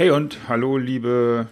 Hey 0.00 0.12
und 0.12 0.48
hallo, 0.48 0.78
liebe 0.78 1.46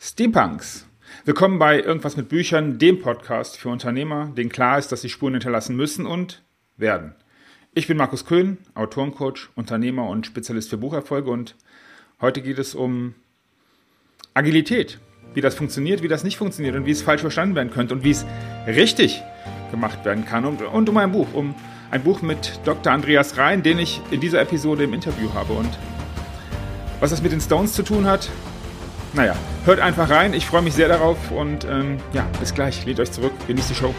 Steampunks. 0.00 0.86
Willkommen 1.26 1.58
bei 1.58 1.78
Irgendwas 1.78 2.16
mit 2.16 2.30
Büchern, 2.30 2.78
dem 2.78 2.98
Podcast 2.98 3.58
für 3.58 3.68
Unternehmer, 3.68 4.32
denen 4.34 4.48
klar 4.48 4.78
ist, 4.78 4.90
dass 4.90 5.02
sie 5.02 5.10
Spuren 5.10 5.34
hinterlassen 5.34 5.76
müssen 5.76 6.06
und 6.06 6.42
werden. 6.78 7.14
Ich 7.74 7.86
bin 7.88 7.98
Markus 7.98 8.24
Köhn, 8.24 8.56
Autorencoach, 8.72 9.50
Unternehmer 9.54 10.08
und 10.08 10.24
Spezialist 10.24 10.70
für 10.70 10.78
Bucherfolge 10.78 11.30
und 11.30 11.56
heute 12.22 12.40
geht 12.40 12.58
es 12.58 12.74
um 12.74 13.14
Agilität. 14.32 14.98
Wie 15.34 15.42
das 15.42 15.54
funktioniert, 15.54 16.02
wie 16.02 16.08
das 16.08 16.24
nicht 16.24 16.38
funktioniert 16.38 16.74
und 16.74 16.86
wie 16.86 16.92
es 16.92 17.02
falsch 17.02 17.20
verstanden 17.20 17.54
werden 17.54 17.70
könnte 17.70 17.92
und 17.92 18.02
wie 18.02 18.12
es 18.12 18.24
richtig 18.66 19.22
gemacht 19.70 20.06
werden 20.06 20.24
kann. 20.24 20.46
Und, 20.46 20.62
und 20.62 20.88
um 20.88 20.96
ein 20.96 21.12
Buch, 21.12 21.34
um 21.34 21.54
ein 21.90 22.02
Buch 22.02 22.22
mit 22.22 22.60
Dr. 22.64 22.90
Andreas 22.90 23.36
Rhein, 23.36 23.62
den 23.62 23.78
ich 23.78 24.00
in 24.10 24.20
dieser 24.20 24.40
Episode 24.40 24.84
im 24.84 24.94
Interview 24.94 25.34
habe. 25.34 25.52
Und 25.52 25.78
was 27.00 27.10
das 27.10 27.22
mit 27.22 27.32
den 27.32 27.40
Stones 27.40 27.72
zu 27.72 27.82
tun 27.82 28.06
hat, 28.06 28.28
naja, 29.12 29.36
hört 29.64 29.80
einfach 29.80 30.10
rein. 30.10 30.34
Ich 30.34 30.46
freue 30.46 30.62
mich 30.62 30.74
sehr 30.74 30.88
darauf 30.88 31.30
und 31.30 31.64
ähm, 31.64 31.98
ja, 32.12 32.26
bis 32.40 32.52
gleich. 32.52 32.84
Lädt 32.84 32.98
euch 32.98 33.12
zurück, 33.12 33.32
genießt 33.46 33.70
die 33.70 33.74
Show. 33.74 33.94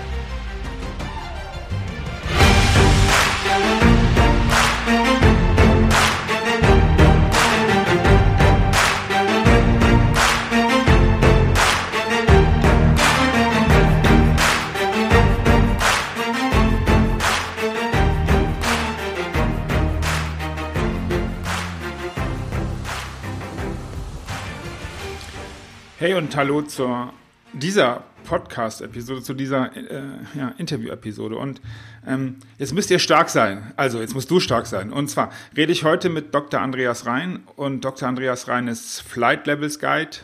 Hey 26.06 26.14
und 26.14 26.36
hallo 26.36 26.61
zu 26.61 27.09
dieser 27.52 28.03
Podcast-Episode, 28.25 29.23
zu 29.23 29.34
dieser 29.34 29.75
äh, 29.75 30.03
ja, 30.38 30.53
Interview-Episode. 30.59 31.36
Und 31.36 31.61
ähm, 32.06 32.36
jetzt 32.59 32.75
müsst 32.75 32.92
ihr 32.92 33.00
stark 33.00 33.28
sein. 33.28 33.73
Also, 33.75 34.00
jetzt 34.00 34.14
musst 34.14 34.30
du 34.30 34.39
stark 34.39 34.67
sein. 34.67 34.94
Und 34.94 35.09
zwar 35.09 35.31
rede 35.58 35.72
ich 35.72 35.83
heute 35.83 36.09
mit 36.09 36.36
Dr. 36.36 36.61
Andreas 36.61 37.08
Rhein. 37.08 37.39
Und 37.56 37.83
Dr. 37.83 38.08
Andreas 38.08 38.48
Rhein 38.48 38.67
ist 38.67 39.02
Flight 39.02 39.48
Levels 39.48 39.80
Guide, 39.80 40.17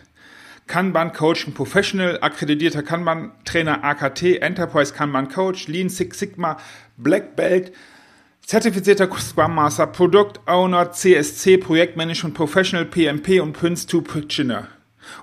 Kanban 0.68 1.14
Coach, 1.14 1.48
ein 1.48 1.56
Professional, 1.56 2.20
akkreditierter 2.22 2.84
Kanban 2.84 3.32
Trainer 3.44 3.84
AKT, 3.84 4.40
Enterprise 4.40 4.94
Kanban 4.94 5.30
Coach, 5.30 5.68
Lean 5.68 5.90
Six 5.90 6.20
Sigma, 6.20 6.58
Black 6.98 7.36
Belt, 7.36 7.74
zertifizierter 8.46 9.09
Scrum 9.18 9.56
Master, 9.56 9.88
Product 9.88 10.34
Owner, 10.46 10.92
CSC, 10.92 11.58
Projektmanagement 11.58 12.36
Professional, 12.36 12.86
PMP 12.86 13.42
und 13.42 13.54
Prince 13.54 13.88
2 13.88 14.02
Practitioner 14.02 14.68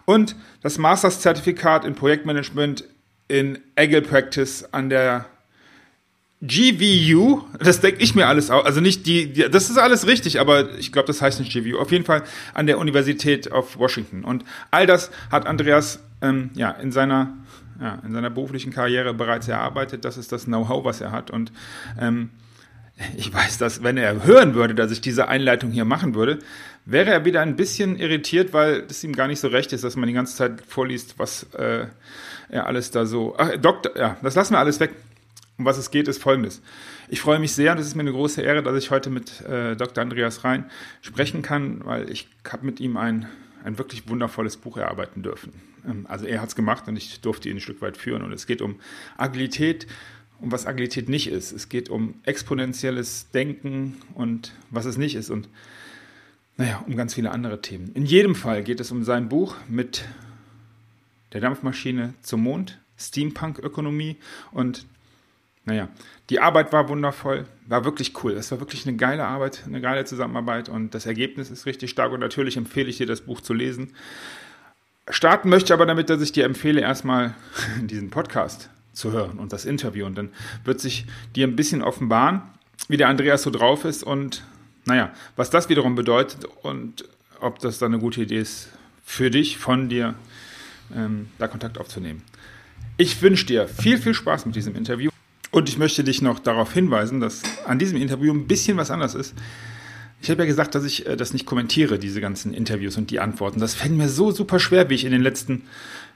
und 0.05 0.37
das 0.63 0.79
Masters-Zertifikat 0.79 1.85
in 1.85 1.95
Projektmanagement 1.95 2.85
in 3.29 3.59
Agile 3.77 4.03
Practice 4.03 4.65
an 4.73 4.89
der 4.89 5.27
GVU, 6.41 7.43
das 7.59 7.81
denke 7.81 8.01
ich 8.01 8.15
mir 8.15 8.29
alles 8.29 8.51
aus, 8.51 8.65
also 8.65 8.81
nicht 8.81 9.07
die, 9.07 9.33
die, 9.33 9.51
das 9.51 9.71
ist 9.71 9.77
alles 9.77 10.07
richtig, 10.07 10.39
aber 10.39 10.73
ich 10.79 10.93
glaube, 10.93 11.07
das 11.07 11.21
heißt 11.21 11.41
nicht 11.41 11.53
GVU, 11.53 11.79
auf 11.79 11.91
jeden 11.91 12.05
Fall 12.05 12.23
an 12.55 12.67
der 12.67 12.79
Universität 12.79 13.51
of 13.51 13.77
Washington. 13.77 14.25
Und 14.25 14.45
all 14.71 14.87
das 14.87 15.11
hat 15.33 15.47
Andreas 15.47 16.01
ähm, 16.23 16.51
ja, 16.55 16.71
in 16.71 16.93
seiner 16.93 17.35
ja, 17.81 17.99
in 18.05 18.13
seiner 18.13 18.31
beruflichen 18.31 18.73
Karriere 18.73 19.15
bereits 19.15 19.47
erarbeitet. 19.49 20.05
Das 20.05 20.17
ist 20.17 20.33
das 20.33 20.47
Know-how, 20.47 20.85
was 20.85 21.01
er 21.01 21.13
hat. 21.13 21.31
Und 21.31 21.53
ähm, 22.01 22.31
ich 23.17 23.33
weiß, 23.33 23.59
dass 23.59 23.83
wenn 23.83 23.97
er 23.97 24.25
hören 24.25 24.55
würde, 24.55 24.75
dass 24.75 24.91
ich 24.91 25.01
diese 25.01 25.29
Einleitung 25.29 25.71
hier 25.71 25.85
machen 25.85 26.15
würde, 26.15 26.41
wäre 26.89 27.11
er 27.11 27.25
wieder 27.27 27.43
ein 27.43 27.55
bisschen 27.55 27.97
irritiert, 27.97 28.55
weil 28.55 28.87
es 28.89 29.05
ihm 29.05 29.15
gar 29.15 29.29
nicht 29.29 29.41
so 29.41 29.49
recht 29.49 29.75
ist, 29.75 29.85
dass 29.85 29.95
man 29.97 30.07
die 30.07 30.15
ganze 30.15 30.35
Zeit 30.35 30.63
vorliest, 30.67 31.19
was 31.19 31.43
äh, 31.53 31.87
er 32.49 32.67
alles 32.67 32.91
da 32.91 33.05
so. 33.05 33.35
Ach, 33.37 33.55
Doktor, 33.59 33.95
ja, 33.97 34.17
das 34.23 34.35
lassen 34.35 34.55
wir 34.55 34.59
alles 34.59 34.81
weg. 34.81 34.93
Um 35.59 35.65
was 35.65 35.77
es 35.77 35.91
geht, 35.91 36.09
ist 36.09 36.23
folgendes. 36.23 36.63
Ich 37.09 37.21
freue 37.21 37.41
mich 37.41 37.53
sehr 37.53 37.73
und 37.73 37.79
es 37.79 37.89
ist 37.89 37.95
mir 37.95 38.03
eine 38.03 38.13
große 38.13 38.41
Ehre, 38.41 38.63
dass 38.63 38.77
ich 38.77 38.91
heute 38.91 39.11
mit 39.11 39.41
äh, 39.43 39.77
Dr. 39.77 40.03
Andreas 40.03 40.45
Rhein 40.45 40.71
sprechen 41.03 41.43
kann, 41.43 41.85
weil 41.85 42.09
ich 42.11 42.29
habe 42.49 42.65
mit 42.65 42.81
ihm 42.81 42.97
ein, 42.97 43.29
ein 43.65 43.77
wirklich 43.77 44.09
wundervolles 44.09 44.57
Buch 44.57 44.77
erarbeiten 44.77 45.23
dürfen. 45.23 45.53
Ähm, 45.87 46.07
also 46.09 46.25
er 46.25 46.41
hat 46.41 46.49
es 46.49 46.57
gemacht 46.57 46.89
und 46.89 46.97
ich 46.97 47.21
durfte 47.21 47.51
ihn 47.51 47.57
ein 47.57 47.61
Stück 47.61 47.83
weit 47.83 47.99
führen. 47.99 48.23
Und 48.23 48.33
es 48.33 48.47
geht 48.47 48.63
um 48.63 48.77
Agilität, 49.19 49.87
um 50.41 50.53
was 50.53 50.65
Agilität 50.65 51.11
nicht 51.11 51.29
ist. 51.29 51.53
Es 51.53 51.69
geht 51.69 51.91
um 51.91 52.15
exponentielles 52.25 53.31
Denken 53.33 54.01
und 54.15 54.55
was 54.71 54.87
es 54.87 54.97
nicht 54.97 55.17
ist. 55.17 55.29
Und 55.29 55.49
naja, 56.59 56.83
um 56.87 56.97
ganz 56.97 57.15
viele 57.15 57.31
andere 57.31 57.63
Themen. 57.63 57.93
In 57.95 58.05
jedem 58.05 58.35
Fall 58.35 58.63
geht 58.65 58.81
es 58.81 58.91
um 58.91 59.05
sein 59.05 59.29
Buch 59.29 59.55
mit 59.69 60.05
der 61.33 61.41
Dampfmaschine 61.41 62.15
zum 62.21 62.43
Mond, 62.43 62.79
Steampunk-Ökonomie 62.99 64.17
und 64.51 64.85
naja, 65.65 65.89
die 66.31 66.41
Arbeit 66.41 66.73
war 66.73 66.89
wundervoll, 66.89 67.47
war 67.67 67.85
wirklich 67.85 68.25
cool. 68.25 68.33
Es 68.33 68.51
war 68.51 68.59
wirklich 68.59 68.87
eine 68.87 68.97
geile 68.97 69.25
Arbeit, 69.25 69.65
eine 69.67 69.81
geile 69.81 70.05
Zusammenarbeit 70.05 70.69
und 70.69 70.95
das 70.95 71.07
Ergebnis 71.07 71.51
ist 71.51 71.67
richtig 71.67 71.91
stark 71.91 72.11
und 72.11 72.21
natürlich 72.21 72.57
empfehle 72.57 72.89
ich 72.89 72.97
dir, 72.97 73.07
das 73.07 73.21
Buch 73.21 73.41
zu 73.41 73.55
lesen. 73.55 73.93
Starten 75.11 75.51
möchte 75.51 75.67
ich 75.67 75.73
aber 75.75 75.87
damit, 75.87 76.11
dass 76.11 76.23
ich 76.23 76.33
dir 76.33 76.45
empfehle, 76.45 76.81
erstmal 76.81 77.35
diesen 77.83 78.11
Podcast 78.11 78.69
zu 78.95 79.13
hören 79.13 79.39
und 79.39 79.53
das 79.53 79.65
Interview 79.65 80.07
und 80.07 80.17
dann 80.17 80.31
wird 80.65 80.81
sich 80.81 81.07
dir 81.37 81.47
ein 81.47 81.55
bisschen 81.55 81.83
offenbaren, 81.83 82.43
wie 82.89 82.97
der 82.97 83.09
Andreas 83.09 83.43
so 83.43 83.51
drauf 83.51 83.85
ist 83.85 84.03
und 84.03 84.43
naja, 84.89 85.13
was 85.37 85.51
das 85.51 85.69
wiederum 85.69 85.95
bedeutet 85.95 86.47
und 86.63 87.05
ob 87.41 87.59
das 87.61 87.79
dann 87.79 87.93
eine 87.93 88.03
gute 88.03 88.23
Idee 88.23 88.41
ist 88.41 88.71
für 89.05 89.31
dich, 89.31 89.59
von 89.59 89.89
dir, 89.89 90.15
ähm, 90.95 91.29
da 91.39 91.47
Kontakt 91.47 91.79
aufzunehmen. 91.79 92.23
Ich 92.97 93.23
wünsche 93.23 93.47
dir 93.47 93.69
viel, 93.69 93.99
viel 93.99 94.15
Spaß 94.15 94.47
mit 94.47 94.57
diesem 94.57 94.75
Interview 94.75 95.11
und 95.51 95.69
ich 95.69 95.79
möchte 95.79 96.03
dich 96.05 96.23
noch 96.23 96.39
darauf 96.39 96.73
hinweisen, 96.73 97.21
dass 97.21 97.43
an 97.67 97.79
diesem 97.79 98.01
Interview 98.01 98.33
ein 98.33 98.47
bisschen 98.47 98.77
was 98.77 98.91
anders 98.91 99.15
ist. 99.15 99.35
Ich 100.21 100.31
habe 100.31 100.43
ja 100.43 100.47
gesagt, 100.47 100.75
dass 100.75 100.85
ich 100.85 101.07
äh, 101.07 101.17
das 101.17 101.33
nicht 101.33 101.47
kommentiere, 101.47 101.99
diese 101.99 102.21
ganzen 102.21 102.53
Interviews 102.53 102.97
und 102.97 103.11
die 103.11 103.21
Antworten. 103.21 103.61
Das 103.61 103.75
fällt 103.75 103.93
mir 103.93 104.09
so 104.09 104.31
super 104.33 104.59
schwer, 104.59 104.91
wie 104.91 104.95
ich 104.95 105.05
in 105.05 105.13
den 105.13 105.23
letzten 105.23 105.65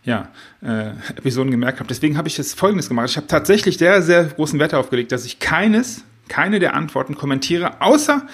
ja, 0.05 0.31
äh, 0.63 0.91
Episoden 1.17 1.51
gemerkt 1.51 1.79
habe. 1.79 1.89
Deswegen 1.89 2.17
habe 2.17 2.27
ich 2.27 2.37
jetzt 2.37 2.59
Folgendes 2.59 2.89
gemacht. 2.89 3.11
Ich 3.11 3.17
habe 3.17 3.29
tatsächlich 3.29 3.79
sehr, 3.79 4.03
sehr 4.03 4.25
großen 4.25 4.59
Wert 4.59 4.73
darauf 4.73 4.91
gelegt, 4.91 5.13
dass 5.13 5.25
ich 5.25 5.39
keines, 5.39 6.05
keine 6.29 6.59
der 6.59 6.75
Antworten 6.75 7.15
kommentiere, 7.15 7.81
außer 7.81 8.27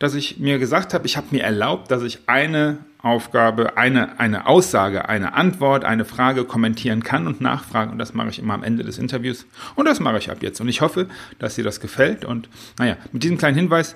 dass 0.00 0.14
ich 0.14 0.38
mir 0.38 0.58
gesagt 0.58 0.94
habe, 0.94 1.06
ich 1.06 1.18
habe 1.18 1.26
mir 1.30 1.42
erlaubt, 1.42 1.90
dass 1.90 2.02
ich 2.02 2.20
eine 2.26 2.78
Aufgabe, 3.02 3.76
eine, 3.76 4.18
eine 4.18 4.46
Aussage, 4.46 5.10
eine 5.10 5.34
Antwort, 5.34 5.84
eine 5.84 6.06
Frage 6.06 6.46
kommentieren 6.46 7.02
kann 7.02 7.26
und 7.26 7.42
nachfragen. 7.42 7.92
Und 7.92 7.98
das 7.98 8.14
mache 8.14 8.30
ich 8.30 8.38
immer 8.38 8.54
am 8.54 8.62
Ende 8.62 8.82
des 8.82 8.96
Interviews. 8.96 9.46
Und 9.74 9.84
das 9.84 10.00
mache 10.00 10.16
ich 10.16 10.30
ab 10.30 10.38
jetzt. 10.40 10.58
Und 10.58 10.68
ich 10.68 10.80
hoffe, 10.80 11.06
dass 11.38 11.56
dir 11.56 11.64
das 11.64 11.80
gefällt. 11.80 12.24
Und 12.24 12.48
naja, 12.78 12.96
mit 13.12 13.22
diesem 13.22 13.36
kleinen 13.36 13.56
Hinweis 13.56 13.94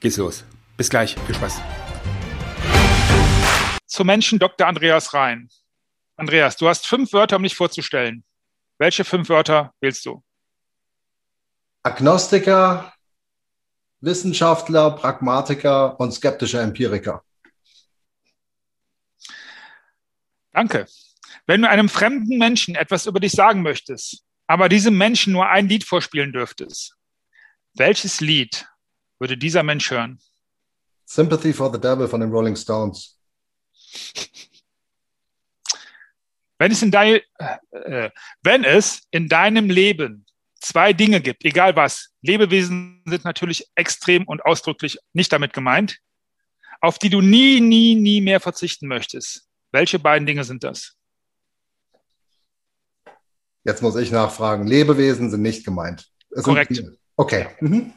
geht's 0.00 0.18
los. 0.18 0.44
Bis 0.76 0.90
gleich. 0.90 1.16
Viel 1.24 1.34
Spaß. 1.36 1.62
Zum 3.86 4.06
Menschen 4.06 4.38
Dr. 4.38 4.66
Andreas 4.66 5.14
Rhein. 5.14 5.48
Andreas, 6.16 6.58
du 6.58 6.68
hast 6.68 6.86
fünf 6.86 7.14
Wörter, 7.14 7.36
um 7.36 7.42
dich 7.42 7.56
vorzustellen. 7.56 8.24
Welche 8.76 9.04
fünf 9.04 9.30
Wörter 9.30 9.72
wählst 9.80 10.04
du? 10.04 10.22
Agnostiker, 11.82 12.91
Wissenschaftler, 14.02 14.90
Pragmatiker 14.90 15.98
und 15.98 16.12
skeptischer 16.12 16.60
Empiriker. 16.60 17.24
Danke. 20.52 20.86
Wenn 21.46 21.62
du 21.62 21.68
einem 21.68 21.88
fremden 21.88 22.36
Menschen 22.36 22.74
etwas 22.74 23.06
über 23.06 23.20
dich 23.20 23.32
sagen 23.32 23.62
möchtest, 23.62 24.24
aber 24.46 24.68
diesem 24.68 24.98
Menschen 24.98 25.32
nur 25.32 25.48
ein 25.48 25.68
Lied 25.68 25.84
vorspielen 25.84 26.32
dürftest, 26.32 26.94
welches 27.74 28.20
Lied 28.20 28.66
würde 29.18 29.38
dieser 29.38 29.62
Mensch 29.62 29.90
hören? 29.90 30.20
Sympathy 31.06 31.52
for 31.52 31.72
the 31.72 31.80
Devil 31.80 32.08
von 32.08 32.20
den 32.20 32.30
Rolling 32.30 32.56
Stones. 32.56 33.18
Wenn 36.58 36.70
es 36.70 36.82
in, 36.82 36.90
dein, 36.90 37.20
äh, 37.70 38.10
wenn 38.42 38.64
es 38.64 39.02
in 39.10 39.28
deinem 39.28 39.70
Leben 39.70 40.26
zwei 40.62 40.92
Dinge 40.92 41.20
gibt, 41.20 41.44
egal 41.44 41.76
was. 41.76 42.10
Lebewesen 42.22 43.02
sind 43.06 43.24
natürlich 43.24 43.68
extrem 43.74 44.24
und 44.24 44.44
ausdrücklich 44.44 44.98
nicht 45.12 45.32
damit 45.32 45.52
gemeint, 45.52 45.98
auf 46.80 46.98
die 46.98 47.10
du 47.10 47.20
nie, 47.20 47.60
nie, 47.60 47.94
nie 47.94 48.20
mehr 48.20 48.40
verzichten 48.40 48.86
möchtest. 48.86 49.48
Welche 49.72 49.98
beiden 49.98 50.26
Dinge 50.26 50.44
sind 50.44 50.64
das? 50.64 50.96
Jetzt 53.64 53.82
muss 53.82 53.96
ich 53.96 54.10
nachfragen. 54.10 54.66
Lebewesen 54.66 55.30
sind 55.30 55.42
nicht 55.42 55.64
gemeint. 55.64 56.10
Es 56.30 56.44
Korrekt. 56.44 56.82
Okay. 57.16 57.48
Mhm. 57.60 57.92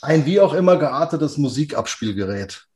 Ein 0.00 0.26
wie 0.26 0.40
auch 0.40 0.52
immer 0.52 0.76
geartetes 0.78 1.36
Musikabspielgerät. 1.36 2.66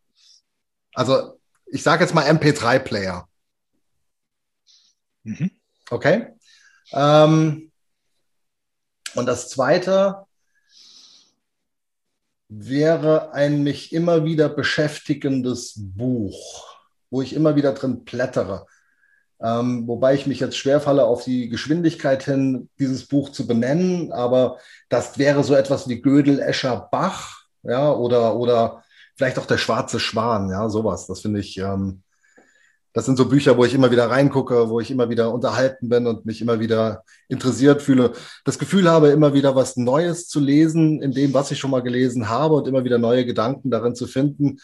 Also 0.95 1.41
ich 1.67 1.83
sage 1.83 2.05
jetzt 2.05 2.15
mal 2.15 2.25
MP3-Player. 2.27 3.29
Mhm. 5.25 5.51
Okay. 5.91 6.29
Ähm, 6.93 7.71
Und 9.15 9.27
das 9.27 9.49
zweite 9.49 10.27
wäre 12.49 13.33
ein 13.33 13.63
mich 13.63 13.93
immer 13.93 14.25
wieder 14.25 14.49
beschäftigendes 14.49 15.75
Buch, 15.77 16.79
wo 17.11 17.23
ich 17.23 17.33
immer 17.33 17.57
wieder 17.57 17.73
drin 17.73 18.05
plättere. 18.05 18.67
Ähm, 19.41 19.87
wobei 19.87 20.15
ich 20.15 20.27
mich 20.27 20.41
jetzt 20.41 20.57
schwerfalle, 20.57 21.05
auf 21.05 21.25
die 21.25 21.49
Geschwindigkeit 21.49 22.23
hin 22.23 22.71
dieses 22.79 23.07
Buch 23.07 23.31
zu 23.31 23.47
benennen, 23.47 24.13
aber 24.13 24.59
das 24.89 25.19
wäre 25.19 25.45
so 25.45 25.55
etwas 25.55 25.89
wie 25.89 26.01
Gödel, 26.01 26.41
Escher, 26.41 26.89
Bach, 26.91 27.47
ja, 27.63 27.93
oder, 27.93 28.37
oder 28.37 28.85
vielleicht 29.17 29.39
auch 29.39 29.47
der 29.47 29.59
schwarze 29.59 29.99
Schwan, 29.99 30.51
ja, 30.51 30.69
sowas. 30.69 31.07
Das 31.07 31.21
finde 31.21 31.41
ich, 31.41 31.59
ähm, 31.59 32.03
das 32.93 33.05
sind 33.05 33.17
so 33.17 33.29
Bücher, 33.29 33.57
wo 33.57 33.65
ich 33.65 33.75
immer 33.75 33.91
wieder 33.91 34.09
reingucke, 34.11 34.71
wo 34.71 34.81
ich 34.81 34.91
immer 34.91 35.11
wieder 35.11 35.33
unterhalten 35.33 35.89
bin 35.89 36.07
und 36.07 36.25
mich 36.25 36.41
immer 36.41 36.61
wieder 36.61 37.03
interessiert 37.29 37.83
fühle. 37.83 38.13
Das 38.45 38.59
Gefühl 38.59 38.89
habe, 38.89 39.09
immer 39.09 39.35
wieder 39.35 39.55
was 39.55 39.77
Neues 39.77 40.29
zu 40.29 40.41
lesen 40.41 41.03
in 41.03 41.13
dem, 41.13 41.35
was 41.35 41.51
ich 41.51 41.59
schon 41.59 41.71
mal 41.71 41.83
gelesen 41.83 42.29
habe 42.29 42.55
und 42.55 42.69
immer 42.69 42.85
wieder 42.85 42.99
neue 42.99 43.27
Gedanken 43.27 43.71
darin 43.71 43.95
zu 43.95 44.07
finden, 44.07 44.59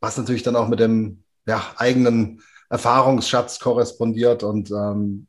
was 0.00 0.16
natürlich 0.16 0.42
dann 0.42 0.56
auch 0.56 0.68
mit 0.68 0.80
dem 0.80 1.24
ja, 1.46 1.60
eigenen 1.76 2.42
Erfahrungsschatz 2.70 3.58
korrespondiert. 3.58 4.42
Und 4.44 4.70
ähm, 4.70 5.26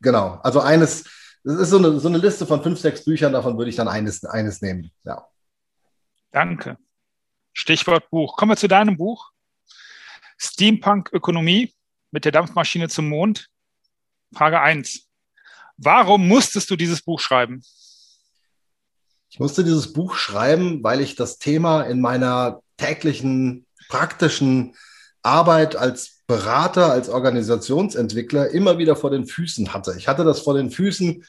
genau, 0.00 0.40
also 0.42 0.60
eines, 0.60 1.04
das 1.44 1.60
ist 1.60 1.70
so 1.70 1.78
eine, 1.78 2.00
so 2.00 2.08
eine 2.08 2.18
Liste 2.18 2.46
von 2.46 2.62
fünf, 2.62 2.80
sechs 2.80 3.04
Büchern, 3.04 3.34
davon 3.34 3.58
würde 3.58 3.68
ich 3.68 3.76
dann 3.76 3.88
eines, 3.88 4.24
eines 4.24 4.62
nehmen. 4.62 4.90
Ja. 5.04 5.26
Danke. 6.32 6.78
Stichwort 7.54 8.10
Buch. 8.10 8.36
Kommen 8.36 8.50
wir 8.50 8.56
zu 8.56 8.68
deinem 8.68 8.96
Buch. 8.96 9.30
Steampunk-Ökonomie 10.36 11.72
mit 12.10 12.24
der 12.24 12.32
Dampfmaschine 12.32 12.88
zum 12.88 13.08
Mond. 13.08 13.48
Frage 14.34 14.60
1. 14.60 15.06
Warum 15.76 16.28
musstest 16.28 16.70
du 16.70 16.76
dieses 16.76 17.02
Buch 17.02 17.20
schreiben? 17.20 17.62
Ich 19.30 19.38
musste 19.40 19.64
dieses 19.64 19.92
Buch 19.92 20.14
schreiben, 20.16 20.82
weil 20.82 21.00
ich 21.00 21.16
das 21.16 21.38
Thema 21.38 21.82
in 21.82 22.00
meiner 22.00 22.60
täglichen 22.76 23.66
praktischen 23.88 24.76
Arbeit 25.22 25.76
als 25.76 26.22
Berater, 26.26 26.90
als 26.90 27.08
Organisationsentwickler 27.08 28.50
immer 28.50 28.78
wieder 28.78 28.96
vor 28.96 29.10
den 29.10 29.26
Füßen 29.26 29.72
hatte. 29.74 29.94
Ich 29.96 30.08
hatte 30.08 30.24
das 30.24 30.40
vor 30.40 30.54
den 30.54 30.70
Füßen 30.70 31.24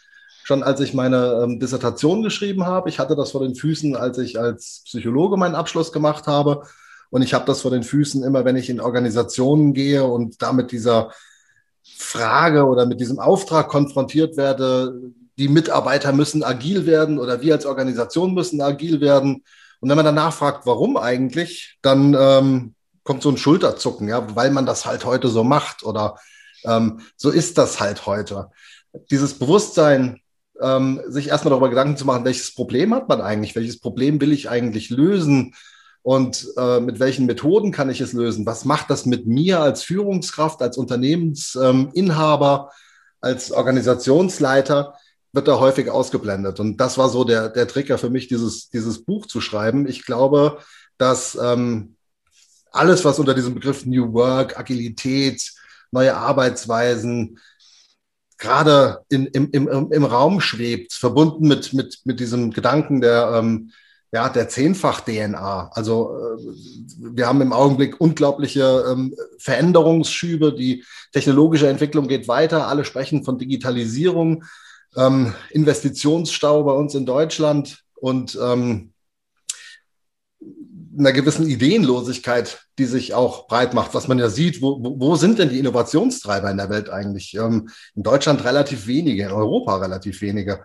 schon, 0.46 0.62
als 0.62 0.80
ich 0.80 0.94
meine 0.94 1.42
ähm, 1.44 1.60
Dissertation 1.60 2.22
geschrieben 2.22 2.68
habe. 2.68 2.88
Ich 2.88 3.00
hatte 3.00 3.16
das 3.16 3.32
vor 3.32 3.42
den 3.42 3.56
Füßen, 3.56 3.96
als 3.96 4.20
ich 4.20 4.40
als 4.40 4.84
Psychologe 4.86 5.38
meinen 5.38 5.56
Abschluss 5.56 5.92
gemacht 5.92 6.28
habe. 6.28 6.62
Und 7.10 7.24
ich 7.24 7.34
habe 7.34 7.46
das 7.46 7.62
vor 7.62 7.72
den 7.72 7.82
Füßen 7.82 8.24
immer, 8.24 8.46
wenn 8.46 8.56
ich 8.56 8.70
in 8.70 8.80
Organisationen 8.80 9.74
gehe 9.74 10.04
und 10.04 10.44
da 10.44 10.54
mit 10.54 10.72
dieser 10.72 11.12
Frage 11.98 12.66
oder 12.66 12.86
mit 12.86 13.00
diesem 13.00 13.18
Auftrag 13.18 13.70
konfrontiert 13.70 14.38
werde, 14.38 14.94
die 15.40 15.48
Mitarbeiter 15.48 16.14
müssen 16.14 16.44
agil 16.44 16.86
werden 16.86 17.18
oder 17.18 17.42
wir 17.42 17.56
als 17.56 17.66
Organisation 17.66 18.36
müssen 18.36 18.62
agil 18.62 19.02
werden. 19.02 19.44
Und 19.80 19.90
wenn 19.90 19.98
man 19.98 20.06
danach 20.06 20.32
fragt, 20.34 20.68
warum 20.68 20.96
eigentlich, 20.96 21.80
dann 21.82 22.16
ähm, 22.18 22.76
kommt 23.04 23.24
so 23.24 23.30
ein 23.30 23.38
Schulterzucken, 23.38 24.08
ja, 24.10 24.36
weil 24.36 24.52
man 24.52 24.68
das 24.68 24.86
halt 24.86 25.06
heute 25.06 25.28
so 25.30 25.44
macht 25.44 25.82
oder 25.82 26.20
ähm, 26.66 27.02
so 27.18 27.32
ist 27.32 27.58
das 27.58 27.80
halt 27.80 28.06
heute. 28.06 28.52
Dieses 29.10 29.40
Bewusstsein, 29.40 30.22
ähm, 30.62 31.02
sich 31.08 31.30
erstmal 31.30 31.52
darüber 31.52 31.70
Gedanken 31.70 31.98
zu 31.98 32.06
machen, 32.06 32.26
welches 32.26 32.54
Problem 32.54 32.94
hat 32.94 33.10
man 33.10 33.22
eigentlich, 33.22 33.56
welches 33.56 33.80
Problem 33.80 34.20
will 34.22 34.32
ich 34.32 34.50
eigentlich 34.50 34.90
lösen, 34.90 35.54
und 36.06 36.50
äh, 36.56 36.80
mit 36.82 37.00
welchen 37.00 37.26
Methoden 37.26 37.72
kann 37.72 37.90
ich 37.90 38.00
es 38.00 38.14
lösen? 38.14 38.46
Was 38.46 38.64
macht 38.64 38.92
das 38.92 39.08
mit 39.08 39.26
mir 39.26 39.62
als 39.62 39.82
Führungskraft, 39.82 40.62
als 40.62 40.78
Unternehmensinhaber, 40.78 42.70
ähm, 42.70 42.80
als 43.22 43.52
Organisationsleiter? 43.52 44.94
Wird 45.32 45.48
da 45.48 45.60
häufig 45.60 45.90
ausgeblendet. 45.90 46.60
Und 46.60 46.78
das 46.78 47.00
war 47.00 47.10
so 47.10 47.24
der, 47.24 47.50
der 47.50 47.68
Trigger 47.68 47.98
für 47.98 48.12
mich, 48.12 48.28
dieses, 48.28 48.70
dieses 48.70 49.04
Buch 49.04 49.26
zu 49.26 49.42
schreiben. 49.42 49.88
Ich 49.88 50.06
glaube, 50.06 50.60
dass 51.00 51.34
ähm, 51.42 51.96
alles, 52.72 53.04
was 53.04 53.18
unter 53.18 53.34
diesem 53.34 53.56
Begriff 53.56 53.88
New 53.88 54.14
Work, 54.14 54.60
Agilität, 54.60 55.54
neue 55.90 56.16
Arbeitsweisen, 56.16 57.40
gerade 58.38 59.02
in, 59.10 59.26
im, 59.28 59.50
im, 59.52 59.92
im 59.92 60.04
Raum 60.06 60.42
schwebt, 60.42 60.94
verbunden 60.94 61.48
mit, 61.48 61.74
mit, 61.74 62.02
mit 62.04 62.20
diesem 62.20 62.52
Gedanken 62.52 63.02
der 63.02 63.32
ähm, 63.36 63.72
ja, 64.16 64.30
der 64.30 64.48
Zehnfach-DNA. 64.48 65.72
Also 65.74 66.16
äh, 66.16 66.42
wir 67.16 67.28
haben 67.28 67.42
im 67.42 67.52
Augenblick 67.52 68.00
unglaubliche 68.00 68.86
ähm, 68.90 69.14
Veränderungsschübe. 69.40 70.54
Die 70.54 70.86
technologische 71.12 71.68
Entwicklung 71.68 72.08
geht 72.08 72.30
weiter. 72.30 72.68
Alle 72.68 72.86
sprechen 72.86 73.26
von 73.26 73.38
Digitalisierung, 73.38 74.46
ähm, 74.96 75.34
Investitionsstau 75.50 76.64
bei 76.64 76.72
uns 76.72 76.96
in 76.96 77.06
Deutschland 77.06 77.84
und 77.96 78.40
ähm, 78.42 78.94
einer 80.98 81.12
gewissen 81.12 81.48
Ideenlosigkeit, 81.48 82.60
die 82.78 82.86
sich 82.86 83.14
auch 83.14 83.48
breit 83.48 83.74
macht, 83.74 83.94
was 83.94 84.08
man 84.08 84.20
ja 84.20 84.30
sieht, 84.30 84.62
wo, 84.62 84.80
wo 84.82 85.16
sind 85.16 85.40
denn 85.40 85.50
die 85.50 85.60
Innovationstreiber 85.60 86.50
in 86.50 86.58
der 86.58 86.70
Welt 86.70 86.90
eigentlich? 86.90 87.36
Ähm, 87.36 87.70
in 87.96 88.04
Deutschland 88.04 88.44
relativ 88.44 88.88
wenige, 88.88 89.24
in 89.24 89.32
Europa 89.32 89.78
relativ 89.78 90.22
wenige. 90.22 90.64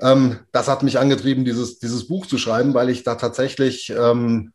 Ähm, 0.00 0.38
das 0.52 0.68
hat 0.68 0.82
mich 0.82 0.98
angetrieben, 0.98 1.44
dieses, 1.44 1.78
dieses 1.78 2.06
Buch 2.06 2.26
zu 2.26 2.38
schreiben, 2.38 2.74
weil 2.74 2.88
ich 2.88 3.02
da 3.02 3.16
tatsächlich 3.16 3.90
ähm, 3.90 4.52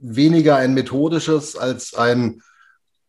weniger 0.00 0.56
ein 0.56 0.74
methodisches 0.74 1.56
als 1.56 1.94
ein 1.94 2.42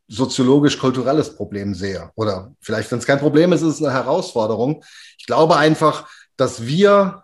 soziologisch-kulturelles 0.08 1.36
Problem 1.36 1.74
sehe. 1.74 2.12
Oder 2.16 2.54
vielleicht, 2.60 2.92
wenn 2.92 3.00
es 3.00 3.06
kein 3.06 3.20
Problem 3.20 3.54
ist, 3.54 3.62
ist 3.62 3.76
es 3.76 3.84
eine 3.84 3.94
Herausforderung. 3.94 4.84
Ich 5.18 5.26
glaube 5.26 5.56
einfach, 5.56 6.10
dass 6.36 6.66
wir 6.66 7.24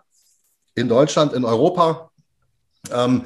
in 0.74 0.88
Deutschland, 0.88 1.34
in 1.34 1.44
Europa, 1.44 2.10
ähm, 2.90 3.24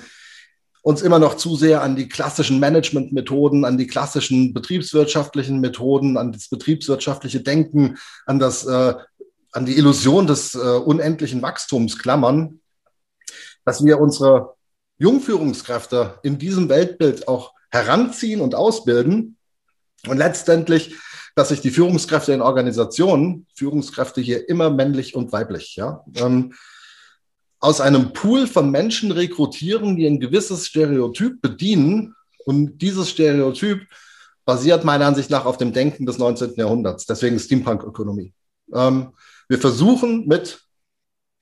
uns 0.82 1.00
immer 1.00 1.19
noch 1.19 1.37
zu 1.37 1.56
sehr 1.56 1.82
an 1.82 1.96
die 1.96 2.08
klassischen 2.08 2.61
Managementmethoden, 2.61 3.64
an 3.64 3.79
die 3.79 3.87
klassischen 3.87 4.52
betriebswirtschaftlichen 4.52 5.61
Methoden, 5.61 6.17
an 6.17 6.32
das 6.32 6.49
betriebswirtschaftliche 6.49 7.40
Denken, 7.40 7.99
an 8.26 8.38
das 8.38 8.67
äh, 8.67 8.94
an 9.52 9.67
die 9.67 9.76
Illusion 9.76 10.26
des 10.26 10.55
äh, 10.55 10.58
unendlichen 10.58 11.43
Wachstums 11.43 11.99
klammern, 11.99 12.61
dass 13.64 13.84
wir 13.84 14.00
unsere 14.00 14.55
Jungführungskräfte 14.99 16.19
in 16.23 16.38
diesem 16.38 16.69
Weltbild 16.69 17.29
auch 17.29 17.52
heranziehen 17.70 18.40
und 18.40 18.55
ausbilden. 18.55 19.37
Und 20.08 20.17
letztendlich, 20.17 20.96
dass 21.34 21.50
sich 21.50 21.61
die 21.61 21.70
Führungskräfte 21.70 22.32
in 22.32 22.40
Organisationen, 22.40 23.46
Führungskräfte 23.55 24.20
hier 24.20 24.49
immer 24.49 24.70
männlich 24.70 25.14
und 25.14 25.32
weiblich, 25.32 25.76
ja, 25.76 26.05
ähm, 26.17 26.55
aus 27.62 27.81
einem 27.81 28.12
Pool 28.12 28.48
von 28.48 28.72
Menschen 28.72 29.12
rekrutieren, 29.12 29.96
die 29.96 30.06
ein 30.06 30.19
gewisses 30.19 30.66
Stereotyp 30.66 31.40
bedienen 31.40 32.16
und 32.44 32.82
dieses 32.82 33.08
Stereotyp 33.08 33.86
basiert 34.44 34.84
meiner 34.84 35.06
Ansicht 35.06 35.31
nach 35.31 35.44
auf 35.44 35.58
dem 35.58 35.72
Denken 35.72 36.04
des 36.04 36.19
19. 36.19 36.54
Jahrhunderts, 36.56 37.06
deswegen 37.06 37.38
Steampunk-Ökonomie. 37.38 38.34
Ähm, 38.74 39.12
wir 39.48 39.58
versuchen 39.60 40.26
mit 40.26 40.60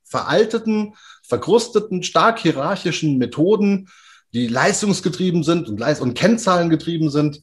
veralteten, 0.05 0.95
verkrusteten, 1.23 2.03
stark 2.03 2.39
hierarchischen 2.39 3.17
Methoden, 3.17 3.89
die 4.35 4.47
leistungsgetrieben 4.47 5.43
sind 5.43 5.71
und, 5.71 5.81
Leist 5.81 6.03
und 6.03 6.13
Kennzahlengetrieben 6.13 7.09
sind, 7.09 7.41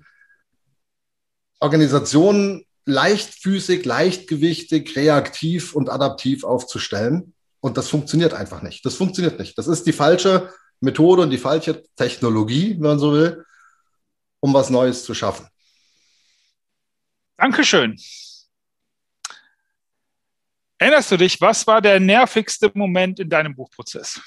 Organisationen 1.59 2.63
leichtfüßig, 2.85 3.85
leichtgewichtig, 3.85 4.95
reaktiv 4.95 5.73
und 5.73 5.89
adaptiv 5.89 6.43
aufzustellen. 6.43 7.33
Und 7.59 7.77
das 7.77 7.89
funktioniert 7.89 8.33
einfach 8.33 8.61
nicht. 8.61 8.85
Das 8.85 8.95
funktioniert 8.95 9.39
nicht. 9.39 9.57
Das 9.57 9.67
ist 9.67 9.85
die 9.85 9.93
falsche 9.93 10.53
Methode 10.79 11.23
und 11.23 11.31
die 11.31 11.37
falsche 11.37 11.83
Technologie, 11.95 12.75
wenn 12.75 12.81
man 12.81 12.99
so 12.99 13.13
will, 13.13 13.45
um 14.39 14.53
was 14.53 14.69
Neues 14.69 15.03
zu 15.03 15.13
schaffen. 15.13 15.47
Dankeschön. 17.37 17.97
Erinnerst 20.79 21.11
du 21.11 21.17
dich, 21.17 21.41
was 21.41 21.65
war 21.65 21.81
der 21.81 21.99
nervigste 21.99 22.71
Moment 22.73 23.19
in 23.19 23.29
deinem 23.29 23.55
Buchprozess? 23.55 24.21